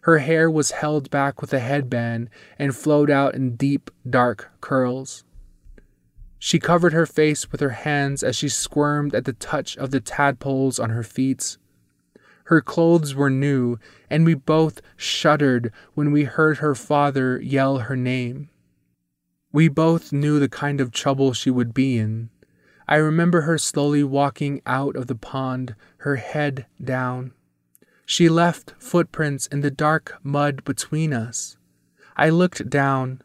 Her 0.02 0.18
hair 0.18 0.50
was 0.50 0.70
held 0.70 1.10
back 1.10 1.42
with 1.42 1.52
a 1.52 1.58
headband 1.58 2.30
and 2.58 2.74
flowed 2.74 3.10
out 3.10 3.34
in 3.34 3.56
deep, 3.56 3.90
dark 4.08 4.50
curls. 4.62 5.24
She 6.38 6.58
covered 6.58 6.94
her 6.94 7.04
face 7.04 7.50
with 7.50 7.60
her 7.60 7.70
hands 7.70 8.22
as 8.22 8.36
she 8.36 8.48
squirmed 8.48 9.14
at 9.14 9.26
the 9.26 9.32
touch 9.34 9.76
of 9.76 9.90
the 9.90 10.00
tadpoles 10.00 10.78
on 10.78 10.90
her 10.90 11.02
feet. 11.02 11.58
Her 12.48 12.62
clothes 12.62 13.14
were 13.14 13.28
new, 13.28 13.76
and 14.08 14.24
we 14.24 14.32
both 14.32 14.80
shuddered 14.96 15.70
when 15.92 16.12
we 16.12 16.24
heard 16.24 16.58
her 16.58 16.74
father 16.74 17.38
yell 17.42 17.80
her 17.80 17.94
name. 17.94 18.48
We 19.52 19.68
both 19.68 20.14
knew 20.14 20.38
the 20.38 20.48
kind 20.48 20.80
of 20.80 20.90
trouble 20.90 21.34
she 21.34 21.50
would 21.50 21.74
be 21.74 21.98
in. 21.98 22.30
I 22.88 22.96
remember 22.96 23.42
her 23.42 23.58
slowly 23.58 24.02
walking 24.02 24.62
out 24.64 24.96
of 24.96 25.08
the 25.08 25.14
pond, 25.14 25.74
her 25.98 26.16
head 26.16 26.64
down. 26.82 27.32
She 28.06 28.30
left 28.30 28.72
footprints 28.78 29.46
in 29.48 29.60
the 29.60 29.70
dark 29.70 30.16
mud 30.22 30.64
between 30.64 31.12
us. 31.12 31.58
I 32.16 32.30
looked 32.30 32.70
down 32.70 33.20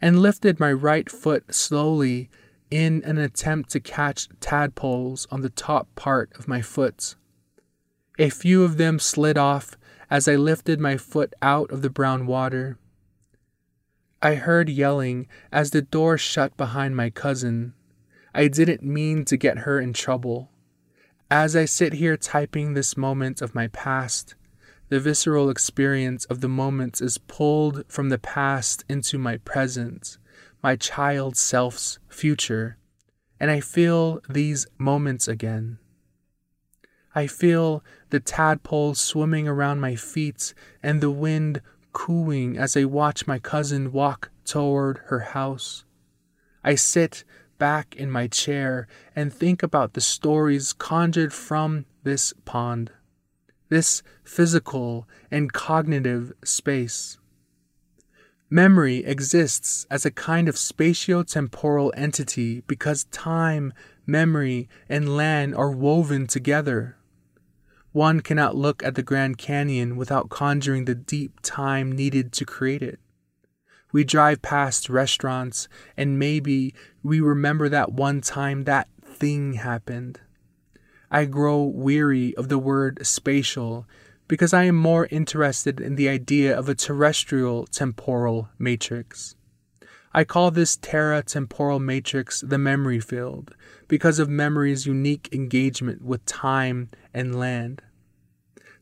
and 0.00 0.18
lifted 0.18 0.58
my 0.58 0.72
right 0.72 1.08
foot 1.08 1.54
slowly 1.54 2.28
in 2.72 3.04
an 3.04 3.18
attempt 3.18 3.70
to 3.70 3.78
catch 3.78 4.28
tadpoles 4.40 5.28
on 5.30 5.42
the 5.42 5.48
top 5.48 5.94
part 5.94 6.32
of 6.36 6.48
my 6.48 6.60
foot. 6.60 7.14
A 8.18 8.30
few 8.30 8.62
of 8.62 8.76
them 8.76 8.98
slid 8.98 9.36
off 9.36 9.76
as 10.08 10.28
I 10.28 10.36
lifted 10.36 10.78
my 10.78 10.96
foot 10.96 11.34
out 11.42 11.72
of 11.72 11.82
the 11.82 11.90
brown 11.90 12.26
water. 12.26 12.78
I 14.22 14.36
heard 14.36 14.68
yelling 14.68 15.26
as 15.50 15.70
the 15.70 15.82
door 15.82 16.16
shut 16.16 16.56
behind 16.56 16.96
my 16.96 17.10
cousin. 17.10 17.74
I 18.32 18.48
didn't 18.48 18.82
mean 18.82 19.24
to 19.26 19.36
get 19.36 19.58
her 19.58 19.80
in 19.80 19.92
trouble. 19.92 20.50
As 21.30 21.56
I 21.56 21.64
sit 21.64 21.94
here 21.94 22.16
typing 22.16 22.74
this 22.74 22.96
moment 22.96 23.42
of 23.42 23.54
my 23.54 23.66
past, 23.68 24.36
the 24.88 25.00
visceral 25.00 25.50
experience 25.50 26.24
of 26.26 26.40
the 26.40 26.48
moments 26.48 27.00
is 27.00 27.18
pulled 27.18 27.84
from 27.88 28.10
the 28.10 28.18
past 28.18 28.84
into 28.88 29.18
my 29.18 29.38
present, 29.38 30.18
my 30.62 30.76
child 30.76 31.36
self's 31.36 31.98
future, 32.08 32.78
and 33.40 33.50
I 33.50 33.60
feel 33.60 34.20
these 34.28 34.66
moments 34.78 35.26
again. 35.26 35.78
I 37.14 37.26
feel 37.28 37.84
the 38.10 38.18
tadpoles 38.20 39.00
swimming 39.00 39.46
around 39.46 39.80
my 39.80 39.94
feet 39.94 40.52
and 40.82 41.00
the 41.00 41.10
wind 41.10 41.62
cooing 41.92 42.58
as 42.58 42.76
I 42.76 42.84
watch 42.84 43.26
my 43.26 43.38
cousin 43.38 43.92
walk 43.92 44.30
toward 44.44 44.98
her 45.06 45.20
house. 45.20 45.84
I 46.64 46.74
sit 46.74 47.24
back 47.58 47.94
in 47.94 48.10
my 48.10 48.26
chair 48.26 48.88
and 49.14 49.32
think 49.32 49.62
about 49.62 49.92
the 49.92 50.00
stories 50.00 50.72
conjured 50.72 51.32
from 51.32 51.86
this 52.02 52.34
pond, 52.44 52.90
this 53.68 54.02
physical 54.24 55.08
and 55.30 55.52
cognitive 55.52 56.32
space. 56.44 57.18
Memory 58.50 59.04
exists 59.04 59.86
as 59.90 60.04
a 60.04 60.10
kind 60.10 60.48
of 60.48 60.56
spatio-temporal 60.56 61.92
entity 61.96 62.62
because 62.66 63.04
time, 63.04 63.72
memory, 64.06 64.68
and 64.88 65.16
land 65.16 65.54
are 65.54 65.70
woven 65.70 66.26
together. 66.26 66.96
One 67.94 68.22
cannot 68.22 68.56
look 68.56 68.82
at 68.82 68.96
the 68.96 69.04
Grand 69.04 69.38
Canyon 69.38 69.94
without 69.94 70.28
conjuring 70.28 70.84
the 70.84 70.96
deep 70.96 71.38
time 71.42 71.92
needed 71.92 72.32
to 72.32 72.44
create 72.44 72.82
it. 72.82 72.98
We 73.92 74.02
drive 74.02 74.42
past 74.42 74.90
restaurants 74.90 75.68
and 75.96 76.18
maybe 76.18 76.74
we 77.04 77.20
remember 77.20 77.68
that 77.68 77.92
one 77.92 78.20
time 78.20 78.64
that 78.64 78.88
thing 79.04 79.52
happened. 79.52 80.18
I 81.08 81.26
grow 81.26 81.62
weary 81.62 82.34
of 82.34 82.48
the 82.48 82.58
word 82.58 83.06
spatial 83.06 83.86
because 84.26 84.52
I 84.52 84.64
am 84.64 84.74
more 84.74 85.06
interested 85.12 85.80
in 85.80 85.94
the 85.94 86.08
idea 86.08 86.58
of 86.58 86.68
a 86.68 86.74
terrestrial 86.74 87.64
temporal 87.66 88.48
matrix. 88.58 89.36
I 90.16 90.22
call 90.22 90.52
this 90.52 90.76
terra 90.76 91.24
temporal 91.24 91.80
matrix 91.80 92.40
the 92.40 92.56
memory 92.56 93.00
field 93.00 93.56
because 93.88 94.20
of 94.20 94.28
memory's 94.28 94.86
unique 94.86 95.28
engagement 95.32 96.02
with 96.02 96.24
time 96.24 96.90
and 97.12 97.34
land. 97.36 97.82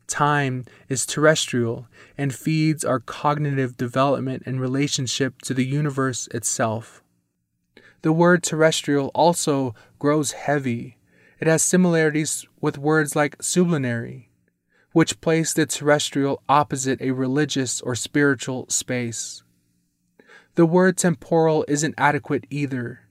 Time 0.05 0.65
is 0.89 1.07
terrestrial 1.07 1.87
and 2.19 2.35
feeds 2.35 2.85
our 2.85 2.99
cognitive 2.99 3.77
development 3.77 4.43
and 4.45 4.61
relationship 4.61 5.41
to 5.41 5.55
the 5.55 5.65
universe 5.65 6.27
itself. 6.27 7.01
The 8.03 8.13
word 8.13 8.43
terrestrial 8.43 9.09
also 9.15 9.73
grows 9.97 10.33
heavy. 10.33 10.97
It 11.39 11.47
has 11.47 11.63
similarities 11.63 12.45
with 12.61 12.77
words 12.77 13.15
like 13.15 13.41
sublunary, 13.41 14.29
which 14.91 15.19
place 15.19 15.53
the 15.53 15.65
terrestrial 15.65 16.43
opposite 16.47 17.01
a 17.01 17.11
religious 17.11 17.81
or 17.81 17.95
spiritual 17.95 18.67
space. 18.69 19.42
The 20.55 20.65
word 20.65 20.97
temporal 20.97 21.65
isn't 21.67 21.95
adequate 21.97 22.45
either. 22.49 23.01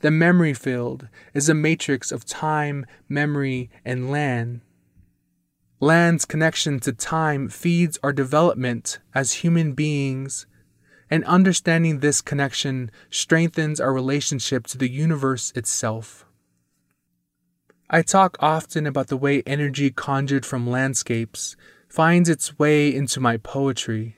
The 0.00 0.10
memory 0.10 0.52
field 0.52 1.08
is 1.32 1.48
a 1.48 1.54
matrix 1.54 2.12
of 2.12 2.26
time, 2.26 2.84
memory, 3.08 3.70
and 3.84 4.10
land. 4.10 4.60
Land's 5.80 6.24
connection 6.24 6.78
to 6.80 6.92
time 6.92 7.48
feeds 7.48 7.98
our 8.02 8.12
development 8.12 8.98
as 9.14 9.32
human 9.32 9.72
beings, 9.72 10.46
and 11.10 11.24
understanding 11.24 11.98
this 11.98 12.20
connection 12.20 12.90
strengthens 13.10 13.80
our 13.80 13.92
relationship 13.92 14.66
to 14.68 14.78
the 14.78 14.90
universe 14.90 15.50
itself. 15.56 16.24
I 17.90 18.02
talk 18.02 18.36
often 18.40 18.86
about 18.86 19.08
the 19.08 19.16
way 19.16 19.42
energy 19.44 19.90
conjured 19.90 20.46
from 20.46 20.68
landscapes 20.68 21.56
finds 21.88 22.28
its 22.28 22.58
way 22.58 22.94
into 22.94 23.20
my 23.20 23.36
poetry. 23.36 24.16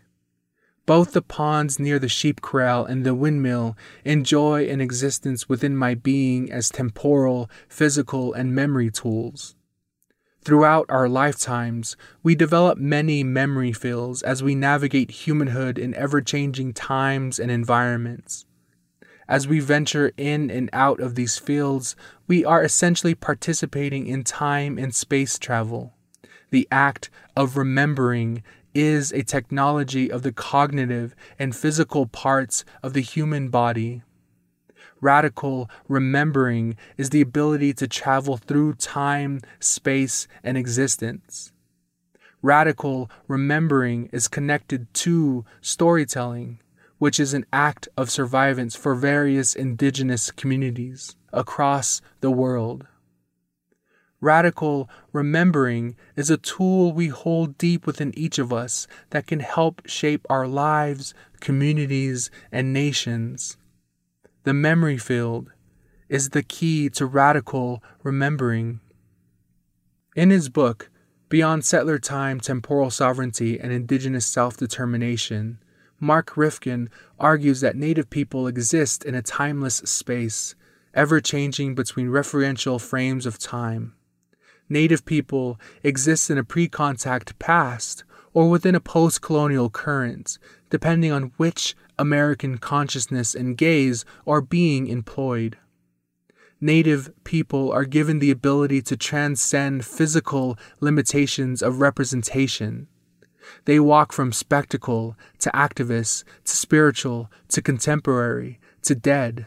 Both 0.86 1.12
the 1.12 1.22
ponds 1.22 1.78
near 1.78 1.98
the 1.98 2.08
sheep 2.08 2.42
corral 2.42 2.84
and 2.84 3.04
the 3.04 3.14
windmill 3.14 3.76
enjoy 4.04 4.66
an 4.68 4.82
existence 4.82 5.48
within 5.48 5.76
my 5.76 5.94
being 5.94 6.52
as 6.52 6.68
temporal, 6.68 7.50
physical, 7.68 8.34
and 8.34 8.54
memory 8.54 8.90
tools. 8.90 9.56
Throughout 10.44 10.84
our 10.90 11.08
lifetimes, 11.08 11.96
we 12.22 12.34
develop 12.34 12.76
many 12.76 13.24
memory 13.24 13.72
fields 13.72 14.22
as 14.22 14.42
we 14.42 14.54
navigate 14.54 15.10
humanhood 15.10 15.78
in 15.78 15.94
ever 15.94 16.20
changing 16.20 16.74
times 16.74 17.38
and 17.38 17.50
environments. 17.50 18.44
As 19.26 19.48
we 19.48 19.60
venture 19.60 20.12
in 20.18 20.50
and 20.50 20.68
out 20.74 21.00
of 21.00 21.14
these 21.14 21.38
fields, 21.38 21.96
we 22.26 22.44
are 22.44 22.62
essentially 22.62 23.14
participating 23.14 24.06
in 24.06 24.22
time 24.22 24.76
and 24.76 24.94
space 24.94 25.38
travel. 25.38 25.94
The 26.50 26.68
act 26.70 27.08
of 27.34 27.56
remembering 27.56 28.42
is 28.74 29.12
a 29.12 29.22
technology 29.22 30.10
of 30.10 30.22
the 30.22 30.32
cognitive 30.32 31.14
and 31.38 31.54
physical 31.54 32.06
parts 32.06 32.64
of 32.82 32.92
the 32.92 33.00
human 33.00 33.48
body. 33.48 34.02
Radical 35.00 35.70
remembering 35.88 36.76
is 36.96 37.10
the 37.10 37.20
ability 37.20 37.72
to 37.74 37.86
travel 37.86 38.36
through 38.36 38.74
time, 38.74 39.40
space, 39.60 40.26
and 40.42 40.56
existence. 40.56 41.52
Radical 42.42 43.10
remembering 43.28 44.08
is 44.12 44.28
connected 44.28 44.92
to 44.94 45.44
storytelling, 45.60 46.60
which 46.98 47.20
is 47.20 47.34
an 47.34 47.46
act 47.52 47.88
of 47.96 48.08
survivance 48.08 48.76
for 48.76 48.94
various 48.94 49.54
indigenous 49.54 50.30
communities 50.30 51.16
across 51.32 52.00
the 52.20 52.30
world. 52.30 52.86
Radical 54.24 54.88
remembering 55.12 55.96
is 56.16 56.30
a 56.30 56.38
tool 56.38 56.94
we 56.94 57.08
hold 57.08 57.58
deep 57.58 57.86
within 57.86 58.18
each 58.18 58.38
of 58.38 58.54
us 58.54 58.86
that 59.10 59.26
can 59.26 59.40
help 59.40 59.82
shape 59.84 60.26
our 60.30 60.48
lives, 60.48 61.12
communities, 61.40 62.30
and 62.50 62.72
nations. 62.72 63.58
The 64.44 64.54
memory 64.54 64.96
field 64.96 65.52
is 66.08 66.30
the 66.30 66.42
key 66.42 66.88
to 66.88 67.04
radical 67.04 67.82
remembering. 68.02 68.80
In 70.16 70.30
his 70.30 70.48
book, 70.48 70.88
Beyond 71.28 71.66
Settler 71.66 71.98
Time, 71.98 72.40
Temporal 72.40 72.90
Sovereignty, 72.90 73.60
and 73.60 73.72
Indigenous 73.72 74.24
Self 74.24 74.56
Determination, 74.56 75.58
Mark 76.00 76.34
Rifkin 76.34 76.88
argues 77.18 77.60
that 77.60 77.76
Native 77.76 78.08
people 78.08 78.46
exist 78.46 79.04
in 79.04 79.14
a 79.14 79.20
timeless 79.20 79.82
space, 79.84 80.54
ever 80.94 81.20
changing 81.20 81.74
between 81.74 82.06
referential 82.06 82.80
frames 82.80 83.26
of 83.26 83.38
time. 83.38 83.93
Native 84.68 85.04
people 85.04 85.58
exist 85.82 86.30
in 86.30 86.38
a 86.38 86.44
pre 86.44 86.68
contact 86.68 87.38
past 87.38 88.04
or 88.32 88.50
within 88.50 88.74
a 88.74 88.80
post 88.80 89.22
colonial 89.22 89.70
current, 89.70 90.38
depending 90.70 91.12
on 91.12 91.32
which 91.36 91.76
American 91.98 92.58
consciousness 92.58 93.34
and 93.34 93.56
gaze 93.56 94.04
are 94.26 94.40
being 94.40 94.86
employed. 94.88 95.56
Native 96.60 97.12
people 97.24 97.70
are 97.72 97.84
given 97.84 98.18
the 98.18 98.30
ability 98.30 98.80
to 98.82 98.96
transcend 98.96 99.84
physical 99.84 100.58
limitations 100.80 101.62
of 101.62 101.80
representation. 101.80 102.88
They 103.66 103.78
walk 103.78 104.12
from 104.12 104.32
spectacle 104.32 105.16
to 105.40 105.50
activist 105.50 106.24
to 106.44 106.56
spiritual 106.56 107.30
to 107.48 107.60
contemporary 107.60 108.58
to 108.82 108.94
dead. 108.94 109.46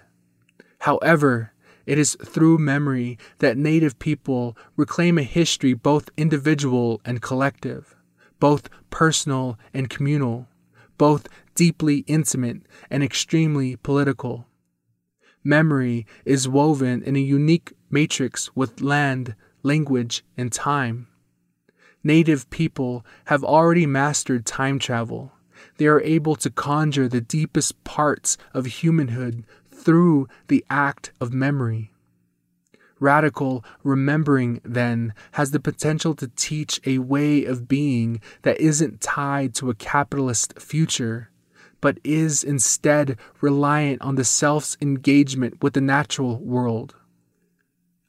However, 0.79 1.53
it 1.87 1.97
is 1.97 2.17
through 2.23 2.57
memory 2.57 3.17
that 3.39 3.57
Native 3.57 3.97
people 3.97 4.57
reclaim 4.75 5.17
a 5.17 5.23
history 5.23 5.73
both 5.73 6.09
individual 6.17 7.01
and 7.05 7.21
collective, 7.21 7.95
both 8.39 8.69
personal 8.89 9.57
and 9.73 9.89
communal, 9.89 10.47
both 10.97 11.27
deeply 11.55 11.99
intimate 11.99 12.61
and 12.91 13.01
extremely 13.01 13.77
political. 13.77 14.45
Memory 15.43 16.05
is 16.25 16.49
woven 16.49 17.01
in 17.03 17.15
a 17.15 17.19
unique 17.19 17.71
matrix 17.89 18.53
with 18.53 18.81
land, 18.81 19.33
language, 19.63 20.25
and 20.37 20.51
time. 20.51 21.07
Native 22.03 22.49
people 22.49 23.05
have 23.25 23.45
already 23.45 23.85
mastered 23.85 24.45
time 24.45 24.77
travel. 24.77 25.31
They 25.77 25.87
are 25.87 26.01
able 26.01 26.35
to 26.35 26.49
conjure 26.49 27.07
the 27.07 27.21
deepest 27.21 27.81
parts 27.85 28.37
of 28.53 28.65
humanhood 28.65 29.45
through 29.87 30.27
the 30.49 30.65
act 30.69 31.13
of 31.21 31.33
memory. 31.33 31.93
Radical 32.99 33.63
remembering, 33.85 34.59
then, 34.65 35.13
has 35.31 35.51
the 35.51 35.61
potential 35.61 36.13
to 36.15 36.27
teach 36.35 36.81
a 36.85 36.97
way 36.97 37.45
of 37.45 37.69
being 37.69 38.19
that 38.41 38.59
isn't 38.59 38.99
tied 38.99 39.55
to 39.55 39.69
a 39.69 39.75
capitalist 39.75 40.59
future, 40.59 41.31
but 41.79 41.99
is 42.03 42.43
instead 42.43 43.17
reliant 43.39 44.01
on 44.01 44.15
the 44.15 44.25
self's 44.25 44.75
engagement 44.81 45.63
with 45.63 45.71
the 45.71 45.79
natural 45.79 46.37
world. 46.39 46.93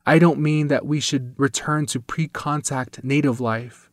I 0.04 0.18
don't 0.18 0.40
mean 0.40 0.66
that 0.66 0.84
we 0.84 0.98
should 0.98 1.32
return 1.38 1.86
to 1.86 2.00
pre 2.00 2.26
contact 2.26 3.04
native 3.04 3.40
life, 3.40 3.88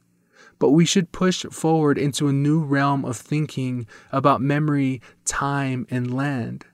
but 0.58 0.71
we 0.71 0.86
should 0.86 1.12
push 1.12 1.45
forward 1.52 2.00
into 2.00 2.28
a 2.28 2.34
new 2.34 2.63
realm 2.63 3.06
of 3.06 3.15
thinking 3.15 3.86
about 4.12 4.41
memory, 4.41 5.04
time, 5.24 5.86
and 5.91 6.12
land. 6.12 6.65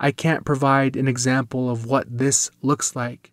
I 0.00 0.12
can't 0.12 0.44
provide 0.44 0.96
an 0.96 1.08
example 1.08 1.68
of 1.68 1.86
what 1.86 2.06
this 2.08 2.50
looks 2.62 2.94
like 2.94 3.32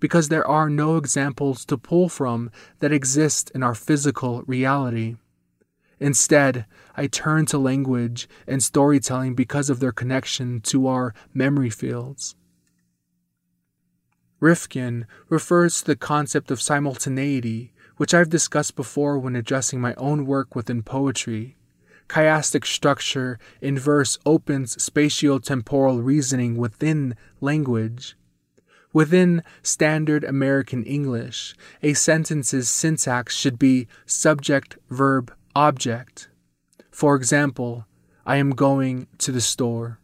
because 0.00 0.28
there 0.28 0.46
are 0.46 0.70
no 0.70 0.96
examples 0.96 1.64
to 1.66 1.76
pull 1.76 2.08
from 2.08 2.50
that 2.80 2.92
exist 2.92 3.50
in 3.54 3.62
our 3.62 3.74
physical 3.74 4.42
reality. 4.46 5.16
Instead, 6.00 6.64
I 6.96 7.06
turn 7.06 7.44
to 7.46 7.58
language 7.58 8.26
and 8.46 8.62
storytelling 8.62 9.34
because 9.34 9.68
of 9.68 9.78
their 9.78 9.92
connection 9.92 10.62
to 10.62 10.86
our 10.86 11.14
memory 11.34 11.68
fields. 11.68 12.34
Rifkin 14.40 15.06
refers 15.28 15.80
to 15.80 15.86
the 15.88 15.96
concept 15.96 16.50
of 16.50 16.62
simultaneity, 16.62 17.74
which 17.98 18.14
I've 18.14 18.30
discussed 18.30 18.74
before 18.74 19.18
when 19.18 19.36
addressing 19.36 19.78
my 19.82 19.94
own 19.96 20.24
work 20.24 20.56
within 20.56 20.82
poetry 20.82 21.58
chiastic 22.10 22.66
structure 22.66 23.38
in 23.60 23.78
verse 23.78 24.18
opens 24.26 24.76
spatiotemporal 24.76 26.04
reasoning 26.04 26.56
within 26.56 27.14
language. 27.40 28.16
Within 28.92 29.44
standard 29.62 30.24
American 30.24 30.82
English, 30.84 31.54
a 31.82 31.94
sentence's 31.94 32.68
syntax 32.68 33.36
should 33.36 33.58
be 33.58 33.86
subject, 34.04 34.76
verb, 34.88 35.32
object. 35.54 36.28
For 36.90 37.14
example, 37.14 37.86
I 38.26 38.36
am 38.36 38.50
going 38.50 39.06
to 39.18 39.30
the 39.30 39.40
store. 39.40 40.00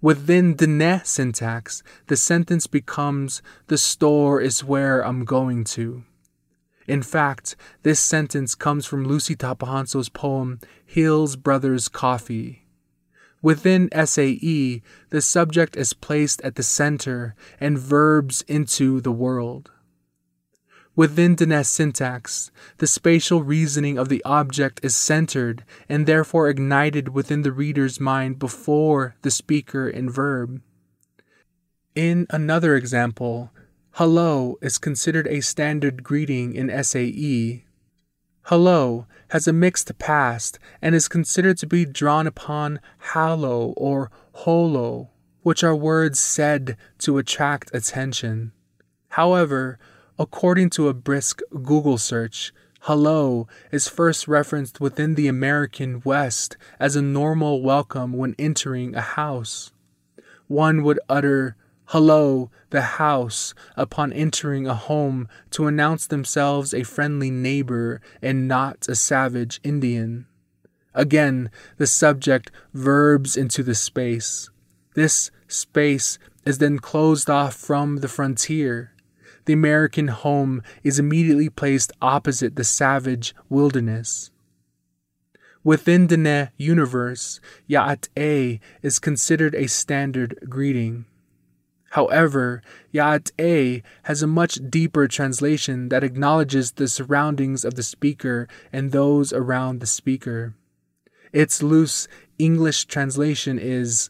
Within 0.00 0.56
Diné 0.56 1.06
syntax, 1.06 1.82
the 2.06 2.16
sentence 2.16 2.66
becomes 2.66 3.42
the 3.68 3.78
store 3.78 4.40
is 4.40 4.64
where 4.64 5.04
I'm 5.06 5.24
going 5.24 5.64
to. 5.76 6.04
In 6.86 7.02
fact, 7.02 7.56
this 7.82 8.00
sentence 8.00 8.54
comes 8.54 8.86
from 8.86 9.06
Luci 9.06 9.36
Tapahonso's 9.36 10.08
poem 10.08 10.60
Hill's 10.84 11.36
Brothers 11.36 11.88
Coffee. 11.88 12.66
Within 13.40 13.88
SAE, 13.92 14.82
the 15.10 15.20
subject 15.20 15.76
is 15.76 15.92
placed 15.92 16.40
at 16.42 16.54
the 16.54 16.62
center 16.62 17.34
and 17.58 17.78
verbs 17.78 18.42
into 18.42 19.00
the 19.00 19.12
world. 19.12 19.70
Within 20.94 21.34
Diné 21.34 21.64
syntax, 21.64 22.50
the 22.76 22.86
spatial 22.86 23.42
reasoning 23.42 23.96
of 23.96 24.10
the 24.10 24.22
object 24.24 24.78
is 24.82 24.94
centered 24.94 25.64
and 25.88 26.06
therefore 26.06 26.48
ignited 26.48 27.08
within 27.08 27.42
the 27.42 27.50
reader's 27.50 27.98
mind 27.98 28.38
before 28.38 29.16
the 29.22 29.30
speaker 29.30 29.88
and 29.88 30.10
verb. 30.10 30.60
In 31.94 32.26
another 32.30 32.76
example, 32.76 33.50
hello 33.96 34.56
is 34.62 34.78
considered 34.78 35.26
a 35.26 35.42
standard 35.42 36.02
greeting 36.02 36.54
in 36.54 36.70
SAE. 36.82 37.62
Hello 38.44 39.06
has 39.28 39.46
a 39.46 39.52
mixed 39.52 39.98
past 39.98 40.58
and 40.80 40.94
is 40.94 41.08
considered 41.08 41.58
to 41.58 41.66
be 41.66 41.84
drawn 41.84 42.26
upon 42.26 42.80
hallow 43.12 43.74
or 43.76 44.10
holo, 44.32 45.10
which 45.42 45.62
are 45.62 45.76
words 45.76 46.18
said 46.18 46.74
to 46.96 47.18
attract 47.18 47.70
attention. 47.74 48.52
However, 49.10 49.78
according 50.18 50.70
to 50.70 50.88
a 50.88 50.94
brisk 50.94 51.40
Google 51.50 51.98
search, 51.98 52.50
hello 52.80 53.46
is 53.70 53.88
first 53.88 54.26
referenced 54.26 54.80
within 54.80 55.16
the 55.16 55.28
American 55.28 56.00
West 56.02 56.56
as 56.80 56.96
a 56.96 57.02
normal 57.02 57.60
welcome 57.60 58.14
when 58.14 58.34
entering 58.38 58.94
a 58.94 59.02
house. 59.02 59.70
One 60.46 60.82
would 60.82 60.98
utter 61.10 61.56
hello, 61.92 62.50
the 62.70 62.80
house, 62.80 63.52
upon 63.76 64.14
entering 64.14 64.66
a 64.66 64.74
home 64.74 65.28
to 65.50 65.66
announce 65.66 66.06
themselves 66.06 66.72
a 66.72 66.82
friendly 66.82 67.30
neighbor 67.30 68.00
and 68.22 68.48
not 68.48 68.88
a 68.88 68.94
savage 68.94 69.60
Indian. 69.62 70.24
Again, 70.94 71.50
the 71.76 71.86
subject 71.86 72.50
verbs 72.72 73.36
into 73.36 73.62
the 73.62 73.74
space. 73.74 74.48
This 74.94 75.30
space 75.48 76.18
is 76.46 76.56
then 76.56 76.78
closed 76.78 77.28
off 77.28 77.54
from 77.54 77.96
the 77.96 78.08
frontier. 78.08 78.94
The 79.44 79.52
American 79.52 80.08
home 80.08 80.62
is 80.82 80.98
immediately 80.98 81.50
placed 81.50 81.92
opposite 82.00 82.56
the 82.56 82.64
savage 82.64 83.34
wilderness. 83.50 84.30
Within 85.62 86.06
the 86.06 86.52
universe, 86.56 87.38
Yá'át'ééh 87.68 88.60
is 88.80 88.98
considered 88.98 89.54
a 89.54 89.66
standard 89.66 90.38
greeting. 90.48 91.04
However, 91.92 92.62
Yá'át'ééh 92.94 93.82
has 94.04 94.22
a 94.22 94.26
much 94.26 94.58
deeper 94.70 95.06
translation 95.06 95.90
that 95.90 96.02
acknowledges 96.02 96.72
the 96.72 96.88
surroundings 96.88 97.66
of 97.66 97.74
the 97.74 97.82
speaker 97.82 98.48
and 98.72 98.92
those 98.92 99.30
around 99.30 99.80
the 99.80 99.86
speaker. 99.86 100.54
Its 101.34 101.62
loose 101.62 102.08
English 102.38 102.86
translation 102.86 103.58
is 103.58 104.08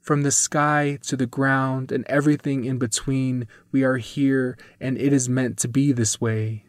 From 0.00 0.22
the 0.22 0.30
sky 0.30 1.00
to 1.02 1.16
the 1.16 1.26
ground 1.26 1.90
and 1.90 2.04
everything 2.06 2.64
in 2.64 2.78
between, 2.78 3.48
we 3.72 3.82
are 3.82 3.96
here 3.96 4.56
and 4.80 4.96
it 4.96 5.12
is 5.12 5.28
meant 5.28 5.58
to 5.58 5.68
be 5.68 5.90
this 5.90 6.20
way. 6.20 6.64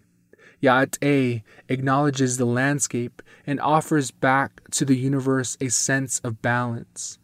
Yá'át'ééh 0.63 1.43
acknowledges 1.69 2.37
the 2.37 2.45
landscape 2.45 3.21
and 3.45 3.59
offers 3.59 4.09
back 4.09 4.61
to 4.71 4.85
the 4.85 4.97
universe 4.97 5.55
a 5.61 5.69
sense 5.69 6.17
of 6.23 6.41
balance. 6.41 7.19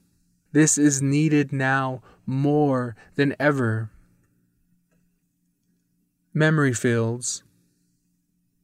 This 0.52 0.78
is 0.78 1.02
needed 1.02 1.52
now 1.52 2.04
more 2.26 2.96
than 3.16 3.36
ever. 3.40 3.90
Memory 6.34 6.74
fields. 6.74 7.44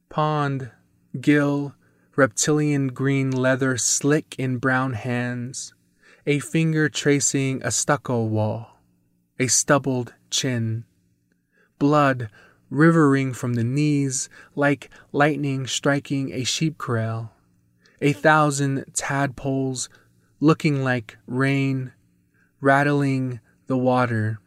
Pond, 0.08 0.70
gill, 1.20 1.74
reptilian 2.16 2.88
green 2.88 3.30
leather 3.30 3.76
slick 3.76 4.34
in 4.38 4.58
brown 4.58 4.94
hands, 4.94 5.72
a 6.26 6.38
finger 6.40 6.88
tracing 6.88 7.62
a 7.62 7.70
stucco 7.70 8.24
wall, 8.24 8.78
a 9.38 9.46
stubbled 9.46 10.14
chin, 10.30 10.84
blood 11.78 12.28
rivering 12.68 13.32
from 13.32 13.54
the 13.54 13.64
knees 13.64 14.28
like 14.54 14.90
lightning 15.12 15.66
striking 15.66 16.32
a 16.32 16.44
sheep 16.44 16.76
corral, 16.78 17.32
a 18.00 18.12
thousand 18.12 18.84
tadpoles 18.94 19.88
looking 20.40 20.82
like 20.82 21.18
rain 21.26 21.92
rattling 22.60 23.40
the 23.70 23.78
water. 23.78 24.40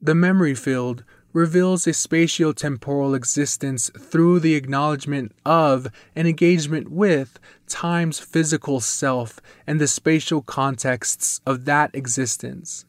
The 0.00 0.14
memory 0.14 0.54
field 0.54 1.02
reveals 1.32 1.84
a 1.84 1.90
spatio-temporal 1.90 3.12
existence 3.12 3.90
through 3.98 4.38
the 4.38 4.54
acknowledgement 4.54 5.32
of 5.44 5.88
and 6.14 6.28
engagement 6.28 6.92
with 6.92 7.40
time's 7.66 8.20
physical 8.20 8.78
self 8.78 9.40
and 9.66 9.80
the 9.80 9.88
spatial 9.88 10.42
contexts 10.42 11.40
of 11.44 11.64
that 11.64 11.92
existence. 11.92 12.84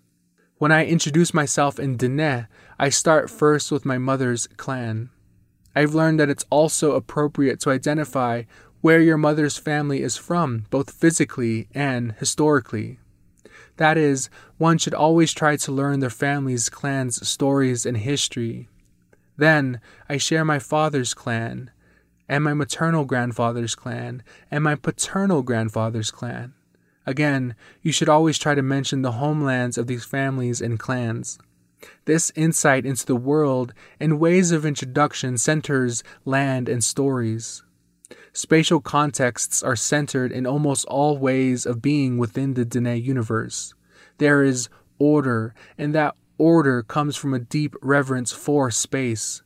When 0.60 0.72
I 0.72 0.86
introduce 0.86 1.34
myself 1.34 1.80
in 1.80 1.98
Diné, 1.98 2.46
I 2.78 2.90
start 2.90 3.32
first 3.32 3.72
with 3.72 3.84
my 3.84 3.98
mother's 3.98 4.46
clan. 4.58 5.10
I've 5.76 5.96
learned 5.96 6.20
that 6.20 6.30
it's 6.30 6.46
also 6.52 6.92
appropriate 6.92 7.60
to 7.62 7.72
identify 7.72 8.44
where 8.82 9.02
your 9.02 9.18
mother's 9.18 9.58
family 9.58 10.04
is 10.04 10.18
from, 10.18 10.68
both 10.70 10.92
physically 10.92 11.68
and 11.74 12.12
historically. 12.20 13.00
That 13.78 13.98
is, 13.98 14.30
one 14.58 14.78
should 14.78 14.94
always 14.94 15.34
try 15.34 15.56
to 15.56 15.72
learn 15.72 16.00
their 16.00 16.10
family's 16.10 16.70
clan's 16.70 17.28
stories 17.28 17.86
and 17.86 17.98
history. 17.98 18.68
Then 19.38 19.80
I 20.10 20.18
share 20.18 20.44
my 20.44 20.60
father's 20.60 21.14
clan, 21.14 21.72
and 22.28 22.44
my 22.44 22.54
maternal 22.54 23.06
grandfather's 23.06 23.76
clan, 23.76 24.24
and 24.52 24.64
my 24.64 24.76
paternal 24.76 25.44
grandfather's 25.44 26.12
clan. 26.12 26.54
Again, 27.06 27.56
you 27.82 27.92
should 27.92 28.10
always 28.10 28.38
try 28.38 28.54
to 28.56 28.62
mention 28.62 29.02
the 29.02 29.14
homelands 29.14 29.78
of 29.78 29.88
these 29.88 30.04
families 30.04 30.60
and 30.60 30.78
clans. 30.78 31.40
This 32.06 32.32
insight 32.36 32.86
into 32.86 33.06
the 33.06 33.16
world 33.16 33.74
and 34.00 34.20
ways 34.20 34.52
of 34.52 34.66
introduction 34.66 35.38
centers 35.38 36.04
land 36.26 36.68
and 36.68 36.84
stories. 36.84 37.64
Spatial 38.38 38.80
contexts 38.80 39.64
are 39.64 39.76
centered 39.76 40.32
in 40.32 40.46
almost 40.46 40.86
all 40.86 41.18
ways 41.18 41.66
of 41.66 41.82
being 41.82 42.20
within 42.20 42.54
the 42.54 42.64
Diné 42.64 43.04
universe. 43.04 43.74
There 44.20 44.44
is 44.44 44.70
order, 45.00 45.56
and 45.76 45.96
that 45.96 46.14
order 46.38 46.84
comes 46.84 47.16
from 47.16 47.34
a 47.34 47.40
deep 47.40 47.76
reverence 47.82 48.32
for 48.32 48.70
space. 48.70 49.42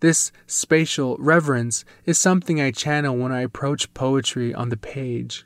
This 0.00 0.32
spatial 0.46 1.18
reverence 1.20 1.84
is 2.06 2.16
something 2.16 2.58
I 2.58 2.70
channel 2.70 3.14
when 3.14 3.30
I 3.30 3.42
approach 3.42 3.92
poetry 3.92 4.54
on 4.54 4.70
the 4.70 4.78
page. 4.78 5.44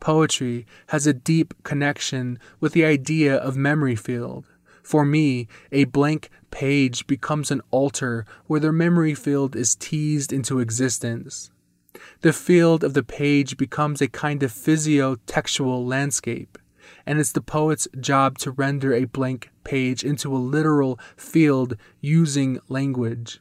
Poetry 0.00 0.66
has 0.88 1.06
a 1.06 1.12
deep 1.12 1.54
connection 1.62 2.40
with 2.58 2.72
the 2.72 2.84
idea 2.84 3.36
of 3.36 3.56
memory 3.56 3.94
field. 3.94 4.46
For 4.82 5.04
me, 5.04 5.46
a 5.70 5.84
blank 5.84 6.28
page 6.52 7.08
becomes 7.08 7.50
an 7.50 7.62
altar 7.72 8.24
where 8.46 8.60
the 8.60 8.70
memory 8.70 9.14
field 9.14 9.56
is 9.56 9.74
teased 9.74 10.32
into 10.32 10.60
existence. 10.60 11.50
The 12.20 12.32
field 12.32 12.84
of 12.84 12.94
the 12.94 13.02
page 13.02 13.56
becomes 13.56 14.00
a 14.00 14.06
kind 14.06 14.44
of 14.44 14.52
physio-textual 14.52 15.84
landscape, 15.84 16.56
and 17.04 17.18
it's 17.18 17.32
the 17.32 17.40
poet's 17.40 17.88
job 17.98 18.38
to 18.38 18.52
render 18.52 18.94
a 18.94 19.06
blank 19.06 19.50
page 19.64 20.04
into 20.04 20.34
a 20.34 20.38
literal 20.38 21.00
field 21.16 21.76
using 22.00 22.60
language. 22.68 23.40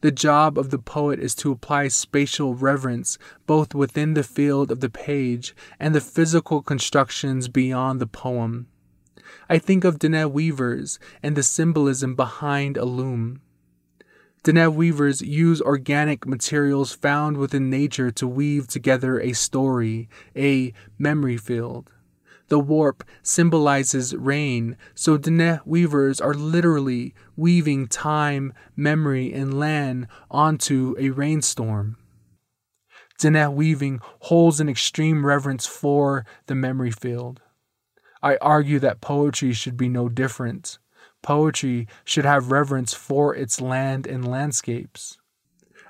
The 0.00 0.12
job 0.12 0.58
of 0.58 0.70
the 0.70 0.78
poet 0.78 1.18
is 1.18 1.34
to 1.36 1.50
apply 1.50 1.88
spatial 1.88 2.54
reverence 2.54 3.18
both 3.46 3.74
within 3.74 4.14
the 4.14 4.22
field 4.22 4.70
of 4.70 4.78
the 4.78 4.90
page 4.90 5.56
and 5.80 5.92
the 5.92 6.00
physical 6.00 6.62
constructions 6.62 7.48
beyond 7.48 8.00
the 8.00 8.06
poem. 8.06 8.68
I 9.48 9.58
think 9.58 9.84
of 9.84 9.98
Diné 9.98 10.30
weavers 10.30 10.98
and 11.22 11.36
the 11.36 11.42
symbolism 11.42 12.14
behind 12.14 12.76
a 12.76 12.84
loom. 12.84 13.40
Diné 14.44 14.72
weavers 14.72 15.20
use 15.20 15.60
organic 15.60 16.26
materials 16.26 16.92
found 16.92 17.36
within 17.36 17.70
nature 17.70 18.10
to 18.12 18.26
weave 18.28 18.68
together 18.68 19.20
a 19.20 19.32
story, 19.32 20.08
a 20.36 20.72
memory 20.98 21.36
field. 21.36 21.92
The 22.48 22.58
warp 22.58 23.04
symbolizes 23.22 24.16
rain, 24.16 24.76
so 24.94 25.18
Diné 25.18 25.60
weavers 25.66 26.20
are 26.20 26.34
literally 26.34 27.14
weaving 27.36 27.88
time, 27.88 28.54
memory, 28.76 29.32
and 29.32 29.58
land 29.58 30.06
onto 30.30 30.94
a 30.98 31.10
rainstorm. 31.10 31.96
Diné 33.20 33.52
Weaving 33.52 34.00
holds 34.20 34.60
an 34.60 34.68
extreme 34.68 35.26
reverence 35.26 35.66
for 35.66 36.24
the 36.46 36.54
memory 36.54 36.92
field. 36.92 37.40
I 38.22 38.36
argue 38.36 38.78
that 38.80 39.00
poetry 39.00 39.52
should 39.52 39.76
be 39.76 39.88
no 39.88 40.08
different. 40.08 40.78
Poetry 41.22 41.88
should 42.04 42.24
have 42.24 42.50
reverence 42.50 42.94
for 42.94 43.34
its 43.34 43.60
land 43.60 44.06
and 44.06 44.26
landscapes. 44.26 45.18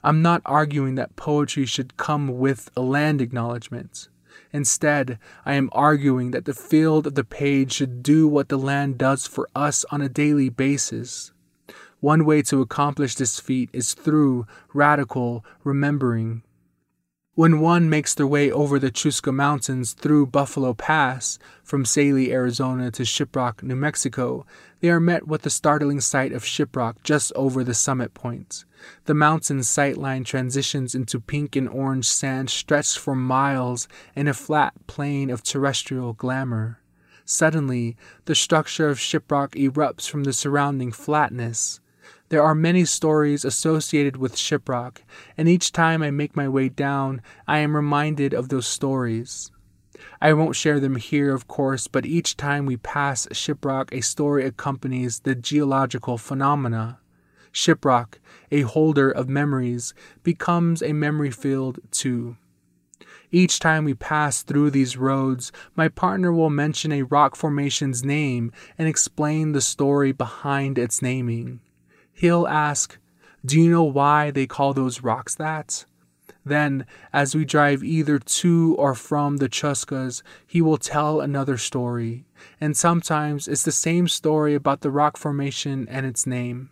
I'm 0.02 0.22
not 0.22 0.42
arguing 0.46 0.94
that 0.94 1.16
poetry 1.16 1.66
should 1.66 1.96
come 1.96 2.38
with 2.38 2.70
a 2.76 2.80
land 2.80 3.20
acknowledgement. 3.20 4.08
Instead, 4.52 5.18
I 5.44 5.54
am 5.54 5.68
arguing 5.72 6.30
that 6.30 6.44
the 6.44 6.54
field 6.54 7.06
of 7.06 7.14
the 7.14 7.24
page 7.24 7.72
should 7.72 8.02
do 8.02 8.26
what 8.26 8.48
the 8.48 8.58
land 8.58 8.98
does 8.98 9.26
for 9.26 9.48
us 9.54 9.84
on 9.90 10.00
a 10.00 10.08
daily 10.08 10.48
basis. 10.48 11.32
One 12.00 12.24
way 12.24 12.42
to 12.42 12.60
accomplish 12.62 13.16
this 13.16 13.40
feat 13.40 13.70
is 13.72 13.94
through 13.94 14.46
radical 14.72 15.44
remembering. 15.64 16.42
When 17.38 17.60
one 17.60 17.88
makes 17.88 18.14
their 18.14 18.26
way 18.26 18.50
over 18.50 18.80
the 18.80 18.90
Chuska 18.90 19.32
Mountains 19.32 19.92
through 19.92 20.26
Buffalo 20.26 20.74
Pass 20.74 21.38
from 21.62 21.84
Tsaile, 21.84 22.32
Arizona 22.32 22.90
to 22.90 23.04
Shiprock, 23.04 23.62
New 23.62 23.76
Mexico, 23.76 24.44
they 24.80 24.90
are 24.90 24.98
met 24.98 25.28
with 25.28 25.42
the 25.42 25.48
startling 25.48 26.00
sight 26.00 26.32
of 26.32 26.42
Shiprock 26.42 26.96
just 27.04 27.32
over 27.36 27.62
the 27.62 27.74
summit 27.74 28.12
point. 28.12 28.64
The 29.04 29.14
mountain's 29.14 29.68
sightline 29.68 30.24
transitions 30.24 30.96
into 30.96 31.20
pink 31.20 31.54
and 31.54 31.68
orange 31.68 32.08
sand 32.08 32.50
stretched 32.50 32.98
for 32.98 33.14
miles 33.14 33.86
in 34.16 34.26
a 34.26 34.34
flat 34.34 34.74
plain 34.88 35.30
of 35.30 35.44
terrestrial 35.44 36.14
glamour. 36.14 36.80
Suddenly, 37.24 37.96
the 38.24 38.34
structure 38.34 38.88
of 38.88 38.98
Shiprock 38.98 39.50
erupts 39.50 40.10
from 40.10 40.24
the 40.24 40.32
surrounding 40.32 40.90
flatness. 40.90 41.78
There 42.30 42.42
are 42.42 42.54
many 42.54 42.84
stories 42.84 43.42
associated 43.42 44.18
with 44.18 44.36
Shiprock, 44.36 44.98
and 45.38 45.48
each 45.48 45.72
time 45.72 46.02
I 46.02 46.10
make 46.10 46.36
my 46.36 46.46
way 46.46 46.68
down, 46.68 47.22
I 47.46 47.58
am 47.58 47.74
reminded 47.74 48.34
of 48.34 48.50
those 48.50 48.66
stories. 48.66 49.50
I 50.20 50.34
won't 50.34 50.54
share 50.54 50.78
them 50.78 50.96
here, 50.96 51.34
of 51.34 51.48
course, 51.48 51.86
but 51.86 52.04
each 52.04 52.36
time 52.36 52.66
we 52.66 52.76
pass 52.76 53.26
Shiprock, 53.28 53.92
a 53.92 54.02
story 54.02 54.44
accompanies 54.44 55.20
the 55.20 55.34
geological 55.34 56.18
phenomena. 56.18 57.00
Shiprock, 57.50 58.18
a 58.50 58.60
holder 58.60 59.10
of 59.10 59.30
memories, 59.30 59.94
becomes 60.22 60.82
a 60.82 60.92
memory 60.92 61.30
field 61.30 61.78
too. 61.90 62.36
Each 63.30 63.58
time 63.58 63.84
we 63.84 63.94
pass 63.94 64.42
through 64.42 64.70
these 64.70 64.98
roads, 64.98 65.50
my 65.74 65.88
partner 65.88 66.30
will 66.30 66.50
mention 66.50 66.92
a 66.92 67.02
rock 67.02 67.36
formation's 67.36 68.04
name 68.04 68.52
and 68.76 68.86
explain 68.86 69.52
the 69.52 69.62
story 69.62 70.12
behind 70.12 70.76
its 70.76 71.00
naming. 71.00 71.60
He'll 72.18 72.48
ask, 72.48 72.98
Do 73.46 73.60
you 73.60 73.70
know 73.70 73.84
why 73.84 74.32
they 74.32 74.48
call 74.48 74.74
those 74.74 75.04
rocks 75.04 75.36
that? 75.36 75.84
Then, 76.44 76.84
as 77.12 77.36
we 77.36 77.44
drive 77.44 77.84
either 77.84 78.18
to 78.18 78.74
or 78.76 78.96
from 78.96 79.36
the 79.36 79.48
Chuskas, 79.48 80.24
he 80.44 80.60
will 80.60 80.78
tell 80.78 81.20
another 81.20 81.56
story, 81.56 82.24
and 82.60 82.76
sometimes 82.76 83.46
it's 83.46 83.62
the 83.62 83.70
same 83.70 84.08
story 84.08 84.56
about 84.56 84.80
the 84.80 84.90
rock 84.90 85.16
formation 85.16 85.86
and 85.88 86.04
its 86.04 86.26
name. 86.26 86.70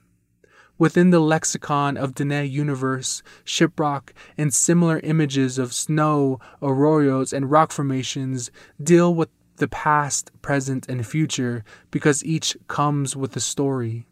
Within 0.79 1.11
the 1.11 1.21
lexicon 1.21 1.97
of 1.97 2.15
Diné 2.15 2.51
universe, 2.51 3.23
shiprock 3.45 4.11
and 4.37 4.53
similar 4.53 4.99
images 5.05 5.59
of 5.59 5.73
snow, 5.73 6.41
arroyos, 6.61 7.33
and 7.33 7.53
rock 7.53 7.71
formations 7.71 8.51
deal 8.83 9.15
with 9.15 9.29
the 9.59 9.69
past, 9.69 10.33
present, 10.43 10.89
and 10.89 11.07
future 11.07 11.63
because 11.93 12.25
each 12.25 12.57
comes 12.67 13.15
with 13.15 13.37
a 13.37 13.41
story. 13.41 14.09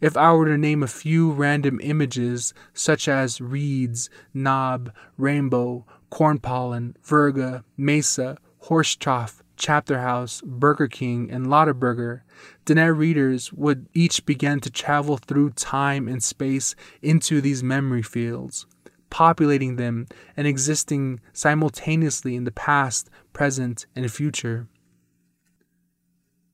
If 0.00 0.16
I 0.16 0.32
were 0.32 0.46
to 0.46 0.56
name 0.56 0.82
a 0.82 0.88
few 0.88 1.30
random 1.30 1.78
images, 1.82 2.54
such 2.72 3.06
as 3.06 3.40
reeds, 3.40 4.08
knob, 4.32 4.92
rainbow, 5.18 5.84
corn 6.08 6.38
pollen, 6.38 6.96
virga, 7.04 7.64
mesa, 7.76 8.38
horse 8.60 8.96
trough, 8.96 9.42
chapter 9.56 10.00
house, 10.00 10.40
Burger 10.40 10.88
King, 10.88 11.30
and 11.30 11.46
Lotaburger, 11.46 12.22
Diné 12.64 12.96
readers 12.96 13.52
would 13.52 13.88
each 13.92 14.24
begin 14.24 14.60
to 14.60 14.70
travel 14.70 15.18
through 15.18 15.50
time 15.50 16.08
and 16.08 16.22
space 16.22 16.74
into 17.02 17.42
these 17.42 17.62
memory 17.62 18.02
fields, 18.02 18.66
populating 19.10 19.76
them 19.76 20.06
and 20.34 20.46
existing 20.46 21.20
simultaneously 21.34 22.36
in 22.36 22.44
the 22.44 22.50
past, 22.50 23.10
present, 23.34 23.84
and 23.94 24.10
future. 24.10 24.66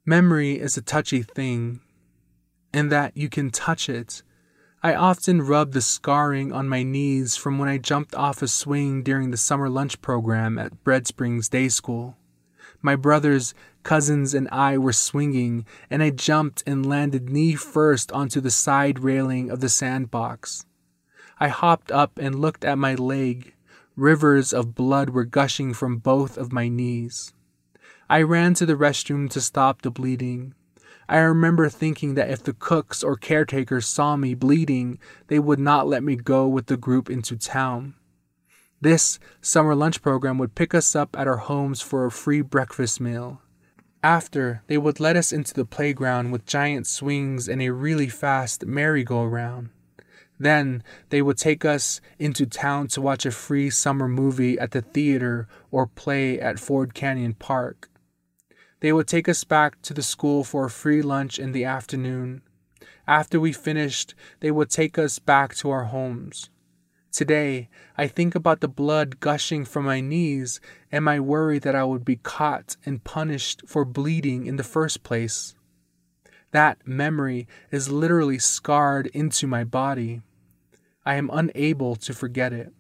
Memory 0.04 0.58
is 0.58 0.76
a 0.76 0.82
touchy 0.82 1.22
thing 1.22 1.80
and 2.76 2.92
that 2.92 3.16
you 3.16 3.30
can 3.30 3.48
touch 3.48 3.88
it. 3.88 4.22
I 4.82 4.94
often 4.94 5.40
rub 5.40 5.72
the 5.72 5.80
scarring 5.80 6.52
on 6.52 6.68
my 6.68 6.82
knees 6.82 7.34
from 7.34 7.58
when 7.58 7.70
I 7.70 7.78
jumped 7.78 8.14
off 8.14 8.42
a 8.42 8.48
swing 8.48 9.02
during 9.02 9.30
the 9.30 9.38
summer 9.38 9.70
lunch 9.70 10.02
program 10.02 10.58
at 10.58 10.84
Bread 10.84 11.06
Springs 11.06 11.48
Day 11.48 11.70
School. 11.70 12.18
My 12.82 12.94
brothers, 12.94 13.54
cousins, 13.82 14.34
and 14.34 14.46
I 14.52 14.76
were 14.76 14.92
swinging, 14.92 15.64
and 15.88 16.02
I 16.02 16.10
jumped 16.10 16.62
and 16.66 16.84
landed 16.84 17.30
knee 17.30 17.54
first 17.54 18.12
onto 18.12 18.42
the 18.42 18.50
side 18.50 18.98
railing 18.98 19.50
of 19.50 19.60
the 19.60 19.70
sandbox. 19.70 20.66
I 21.40 21.48
hopped 21.48 21.90
up 21.90 22.18
and 22.18 22.38
looked 22.38 22.62
at 22.62 22.76
my 22.76 22.94
leg. 22.94 23.54
Rivers 23.96 24.52
of 24.52 24.74
blood 24.74 25.10
were 25.10 25.24
gushing 25.24 25.72
from 25.72 25.96
both 25.96 26.36
of 26.36 26.52
my 26.52 26.68
knees. 26.68 27.32
I 28.10 28.20
ran 28.20 28.52
to 28.54 28.66
the 28.66 28.76
restroom 28.76 29.30
to 29.30 29.40
stop 29.40 29.80
the 29.80 29.90
bleeding. 29.90 30.54
I 31.08 31.18
remember 31.18 31.68
thinking 31.68 32.14
that 32.14 32.30
if 32.30 32.42
the 32.42 32.52
cooks 32.52 33.04
or 33.04 33.16
caretakers 33.16 33.86
saw 33.86 34.16
me 34.16 34.34
bleeding, 34.34 34.98
they 35.28 35.38
would 35.38 35.60
not 35.60 35.86
let 35.86 36.02
me 36.02 36.16
go 36.16 36.48
with 36.48 36.66
the 36.66 36.76
group 36.76 37.08
into 37.08 37.36
town. 37.36 37.94
This 38.80 39.18
summer 39.40 39.74
lunch 39.74 40.02
program 40.02 40.36
would 40.38 40.54
pick 40.54 40.74
us 40.74 40.96
up 40.96 41.16
at 41.16 41.28
our 41.28 41.38
homes 41.38 41.80
for 41.80 42.04
a 42.04 42.10
free 42.10 42.42
breakfast 42.42 43.00
meal. 43.00 43.40
After, 44.02 44.62
they 44.66 44.78
would 44.78 45.00
let 45.00 45.16
us 45.16 45.32
into 45.32 45.54
the 45.54 45.64
playground 45.64 46.30
with 46.30 46.44
giant 46.44 46.86
swings 46.86 47.48
and 47.48 47.62
a 47.62 47.70
really 47.70 48.08
fast 48.08 48.66
merry-go-round. 48.66 49.70
Then 50.38 50.82
they 51.08 51.22
would 51.22 51.38
take 51.38 51.64
us 51.64 52.00
into 52.18 52.46
town 52.46 52.88
to 52.88 53.00
watch 53.00 53.24
a 53.24 53.30
free 53.30 53.70
summer 53.70 54.06
movie 54.06 54.58
at 54.58 54.72
the 54.72 54.82
theater 54.82 55.48
or 55.70 55.86
play 55.86 56.38
at 56.38 56.60
Ford 56.60 56.94
Canyon 56.94 57.34
Park. 57.34 57.88
They 58.80 58.92
would 58.92 59.06
take 59.06 59.28
us 59.28 59.44
back 59.44 59.80
to 59.82 59.94
the 59.94 60.02
school 60.02 60.44
for 60.44 60.66
a 60.66 60.70
free 60.70 61.02
lunch 61.02 61.38
in 61.38 61.52
the 61.52 61.64
afternoon. 61.64 62.42
After 63.06 63.40
we 63.40 63.52
finished, 63.52 64.14
they 64.40 64.50
would 64.50 64.70
take 64.70 64.98
us 64.98 65.18
back 65.18 65.54
to 65.56 65.70
our 65.70 65.84
homes. 65.84 66.50
Today, 67.10 67.70
I 67.96 68.08
think 68.08 68.34
about 68.34 68.60
the 68.60 68.68
blood 68.68 69.20
gushing 69.20 69.64
from 69.64 69.86
my 69.86 70.00
knees 70.00 70.60
and 70.92 71.02
my 71.02 71.18
worry 71.18 71.58
that 71.60 71.74
I 71.74 71.84
would 71.84 72.04
be 72.04 72.16
caught 72.16 72.76
and 72.84 73.02
punished 73.02 73.62
for 73.66 73.86
bleeding 73.86 74.44
in 74.46 74.56
the 74.56 74.62
first 74.62 75.02
place. 75.02 75.54
That 76.50 76.86
memory 76.86 77.48
is 77.70 77.90
literally 77.90 78.38
scarred 78.38 79.06
into 79.08 79.46
my 79.46 79.64
body. 79.64 80.20
I 81.06 81.14
am 81.14 81.30
unable 81.32 81.96
to 81.96 82.12
forget 82.12 82.52
it. 82.52 82.72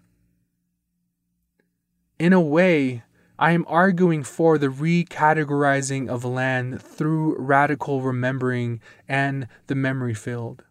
In 2.18 2.34
a 2.34 2.40
way, 2.40 3.04
I 3.38 3.52
am 3.52 3.66
arguing 3.68 4.22
for 4.22 4.56
the 4.56 4.68
recategorizing 4.68 6.08
of 6.08 6.24
land 6.24 6.80
through 6.80 7.36
radical 7.38 8.00
remembering 8.00 8.80
and 9.06 9.46
the 9.66 9.74
memory 9.74 10.14
field. 10.14 10.64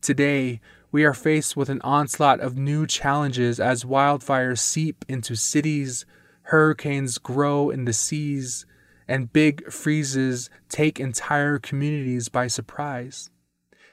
Today, 0.00 0.62
we 0.90 1.04
are 1.04 1.12
faced 1.12 1.58
with 1.58 1.68
an 1.68 1.82
onslaught 1.82 2.40
of 2.40 2.56
new 2.56 2.86
challenges 2.86 3.60
as 3.60 3.84
wildfires 3.84 4.60
seep 4.60 5.04
into 5.08 5.34
cities, 5.34 6.06
hurricanes 6.44 7.18
grow 7.18 7.68
in 7.68 7.84
the 7.84 7.92
seas, 7.92 8.64
and 9.06 9.30
big 9.30 9.70
freezes 9.70 10.48
take 10.70 10.98
entire 10.98 11.58
communities 11.58 12.30
by 12.30 12.46
surprise. 12.46 13.28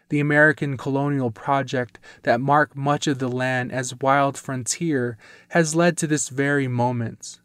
The 0.07 0.21
American 0.21 0.77
colonial 0.77 1.29
project 1.29 1.99
that 2.23 2.39
marked 2.39 2.77
much 2.77 3.05
of 3.05 3.19
the 3.19 3.27
land 3.27 3.73
as 3.73 3.99
wild 3.99 4.37
frontier 4.37 5.17
has 5.49 5.75
led 5.75 5.97
to 5.97 6.07
this 6.07 6.29
very 6.29 6.69
moment. 6.69 7.41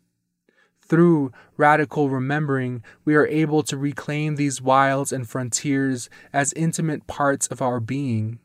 Through 0.92 1.32
radical 1.56 2.10
remembering, 2.10 2.82
we 3.06 3.14
are 3.14 3.26
able 3.26 3.62
to 3.62 3.78
reclaim 3.78 4.36
these 4.36 4.60
wilds 4.60 5.10
and 5.10 5.26
frontiers 5.26 6.10
as 6.34 6.52
intimate 6.52 7.06
parts 7.06 7.46
of 7.46 7.62
our 7.62 7.80
being. 7.80 8.40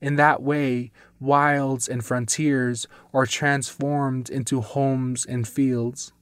In 0.00 0.16
that 0.16 0.40
way, 0.42 0.90
wilds 1.20 1.90
and 1.90 2.02
frontiers 2.02 2.88
are 3.12 3.26
transformed 3.26 4.30
into 4.30 4.62
homes 4.62 5.26
and 5.26 5.46
fields. 5.46 6.14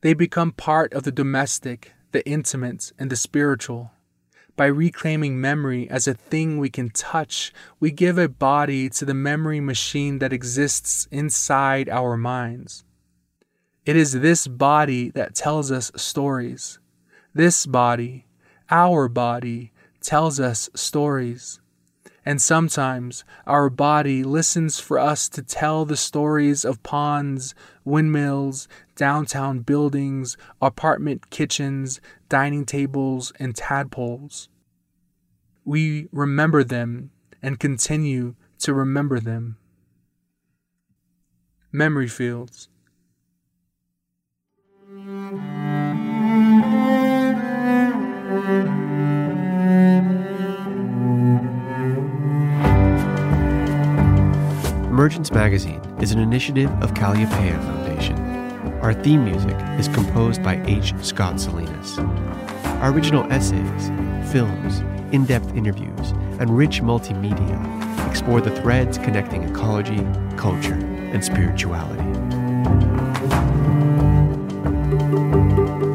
They 0.00 0.14
become 0.14 0.52
part 0.52 0.94
of 0.94 1.02
the 1.02 1.12
domestic, 1.12 1.92
the 2.12 2.26
intimate, 2.26 2.94
and 2.98 3.10
the 3.10 3.16
spiritual. 3.16 3.90
By 4.56 4.64
reclaiming 4.64 5.38
memory 5.38 5.90
as 5.90 6.08
a 6.08 6.14
thing 6.14 6.56
we 6.56 6.70
can 6.70 6.88
touch, 6.88 7.52
we 7.78 7.90
give 7.90 8.16
a 8.16 8.30
body 8.30 8.88
to 8.88 9.04
the 9.04 9.12
memory 9.12 9.60
machine 9.60 10.20
that 10.20 10.32
exists 10.32 11.06
inside 11.10 11.90
our 11.90 12.16
minds. 12.16 12.85
It 13.86 13.94
is 13.94 14.14
this 14.14 14.48
body 14.48 15.10
that 15.10 15.36
tells 15.36 15.70
us 15.70 15.92
stories. 15.94 16.80
This 17.32 17.66
body, 17.66 18.26
our 18.68 19.08
body, 19.08 19.72
tells 20.00 20.40
us 20.40 20.68
stories. 20.74 21.60
And 22.24 22.42
sometimes 22.42 23.22
our 23.46 23.70
body 23.70 24.24
listens 24.24 24.80
for 24.80 24.98
us 24.98 25.28
to 25.28 25.42
tell 25.42 25.84
the 25.84 25.96
stories 25.96 26.64
of 26.64 26.82
ponds, 26.82 27.54
windmills, 27.84 28.66
downtown 28.96 29.60
buildings, 29.60 30.36
apartment 30.60 31.30
kitchens, 31.30 32.00
dining 32.28 32.64
tables, 32.64 33.32
and 33.38 33.54
tadpoles. 33.54 34.48
We 35.64 36.08
remember 36.10 36.64
them 36.64 37.12
and 37.40 37.60
continue 37.60 38.34
to 38.58 38.74
remember 38.74 39.20
them. 39.20 39.58
Memory 41.70 42.08
fields. 42.08 42.68
Emergence 45.06 45.38
Magazine 55.30 55.80
is 56.00 56.10
an 56.10 56.18
initiative 56.18 56.68
of 56.82 56.92
Kalliopeia 56.94 57.56
Foundation. 57.62 58.18
Our 58.82 58.94
theme 58.94 59.24
music 59.24 59.54
is 59.78 59.86
composed 59.86 60.42
by 60.42 60.60
H. 60.66 60.92
Scott 61.02 61.40
Salinas. 61.40 62.00
Our 62.80 62.90
original 62.90 63.32
essays, 63.32 63.90
films, 64.32 64.80
in 65.14 65.24
depth 65.24 65.54
interviews, 65.54 66.10
and 66.40 66.58
rich 66.58 66.82
multimedia 66.82 68.10
explore 68.10 68.40
the 68.40 68.50
threads 68.60 68.98
connecting 68.98 69.44
ecology, 69.44 70.04
culture, 70.36 70.74
and 70.74 71.24
spirituality. 71.24 72.05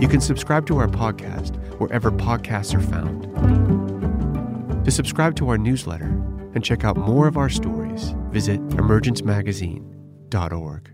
You 0.01 0.07
can 0.07 0.19
subscribe 0.19 0.65
to 0.65 0.79
our 0.79 0.87
podcast 0.87 1.55
wherever 1.79 2.11
podcasts 2.11 2.73
are 2.73 2.81
found. 2.81 3.25
To 4.83 4.89
subscribe 4.89 5.35
to 5.35 5.49
our 5.49 5.59
newsletter 5.59 6.07
and 6.55 6.63
check 6.63 6.83
out 6.83 6.97
more 6.97 7.27
of 7.27 7.37
our 7.37 7.49
stories, 7.49 8.15
visit 8.31 8.59
emergencemagazine.org. 8.69 10.91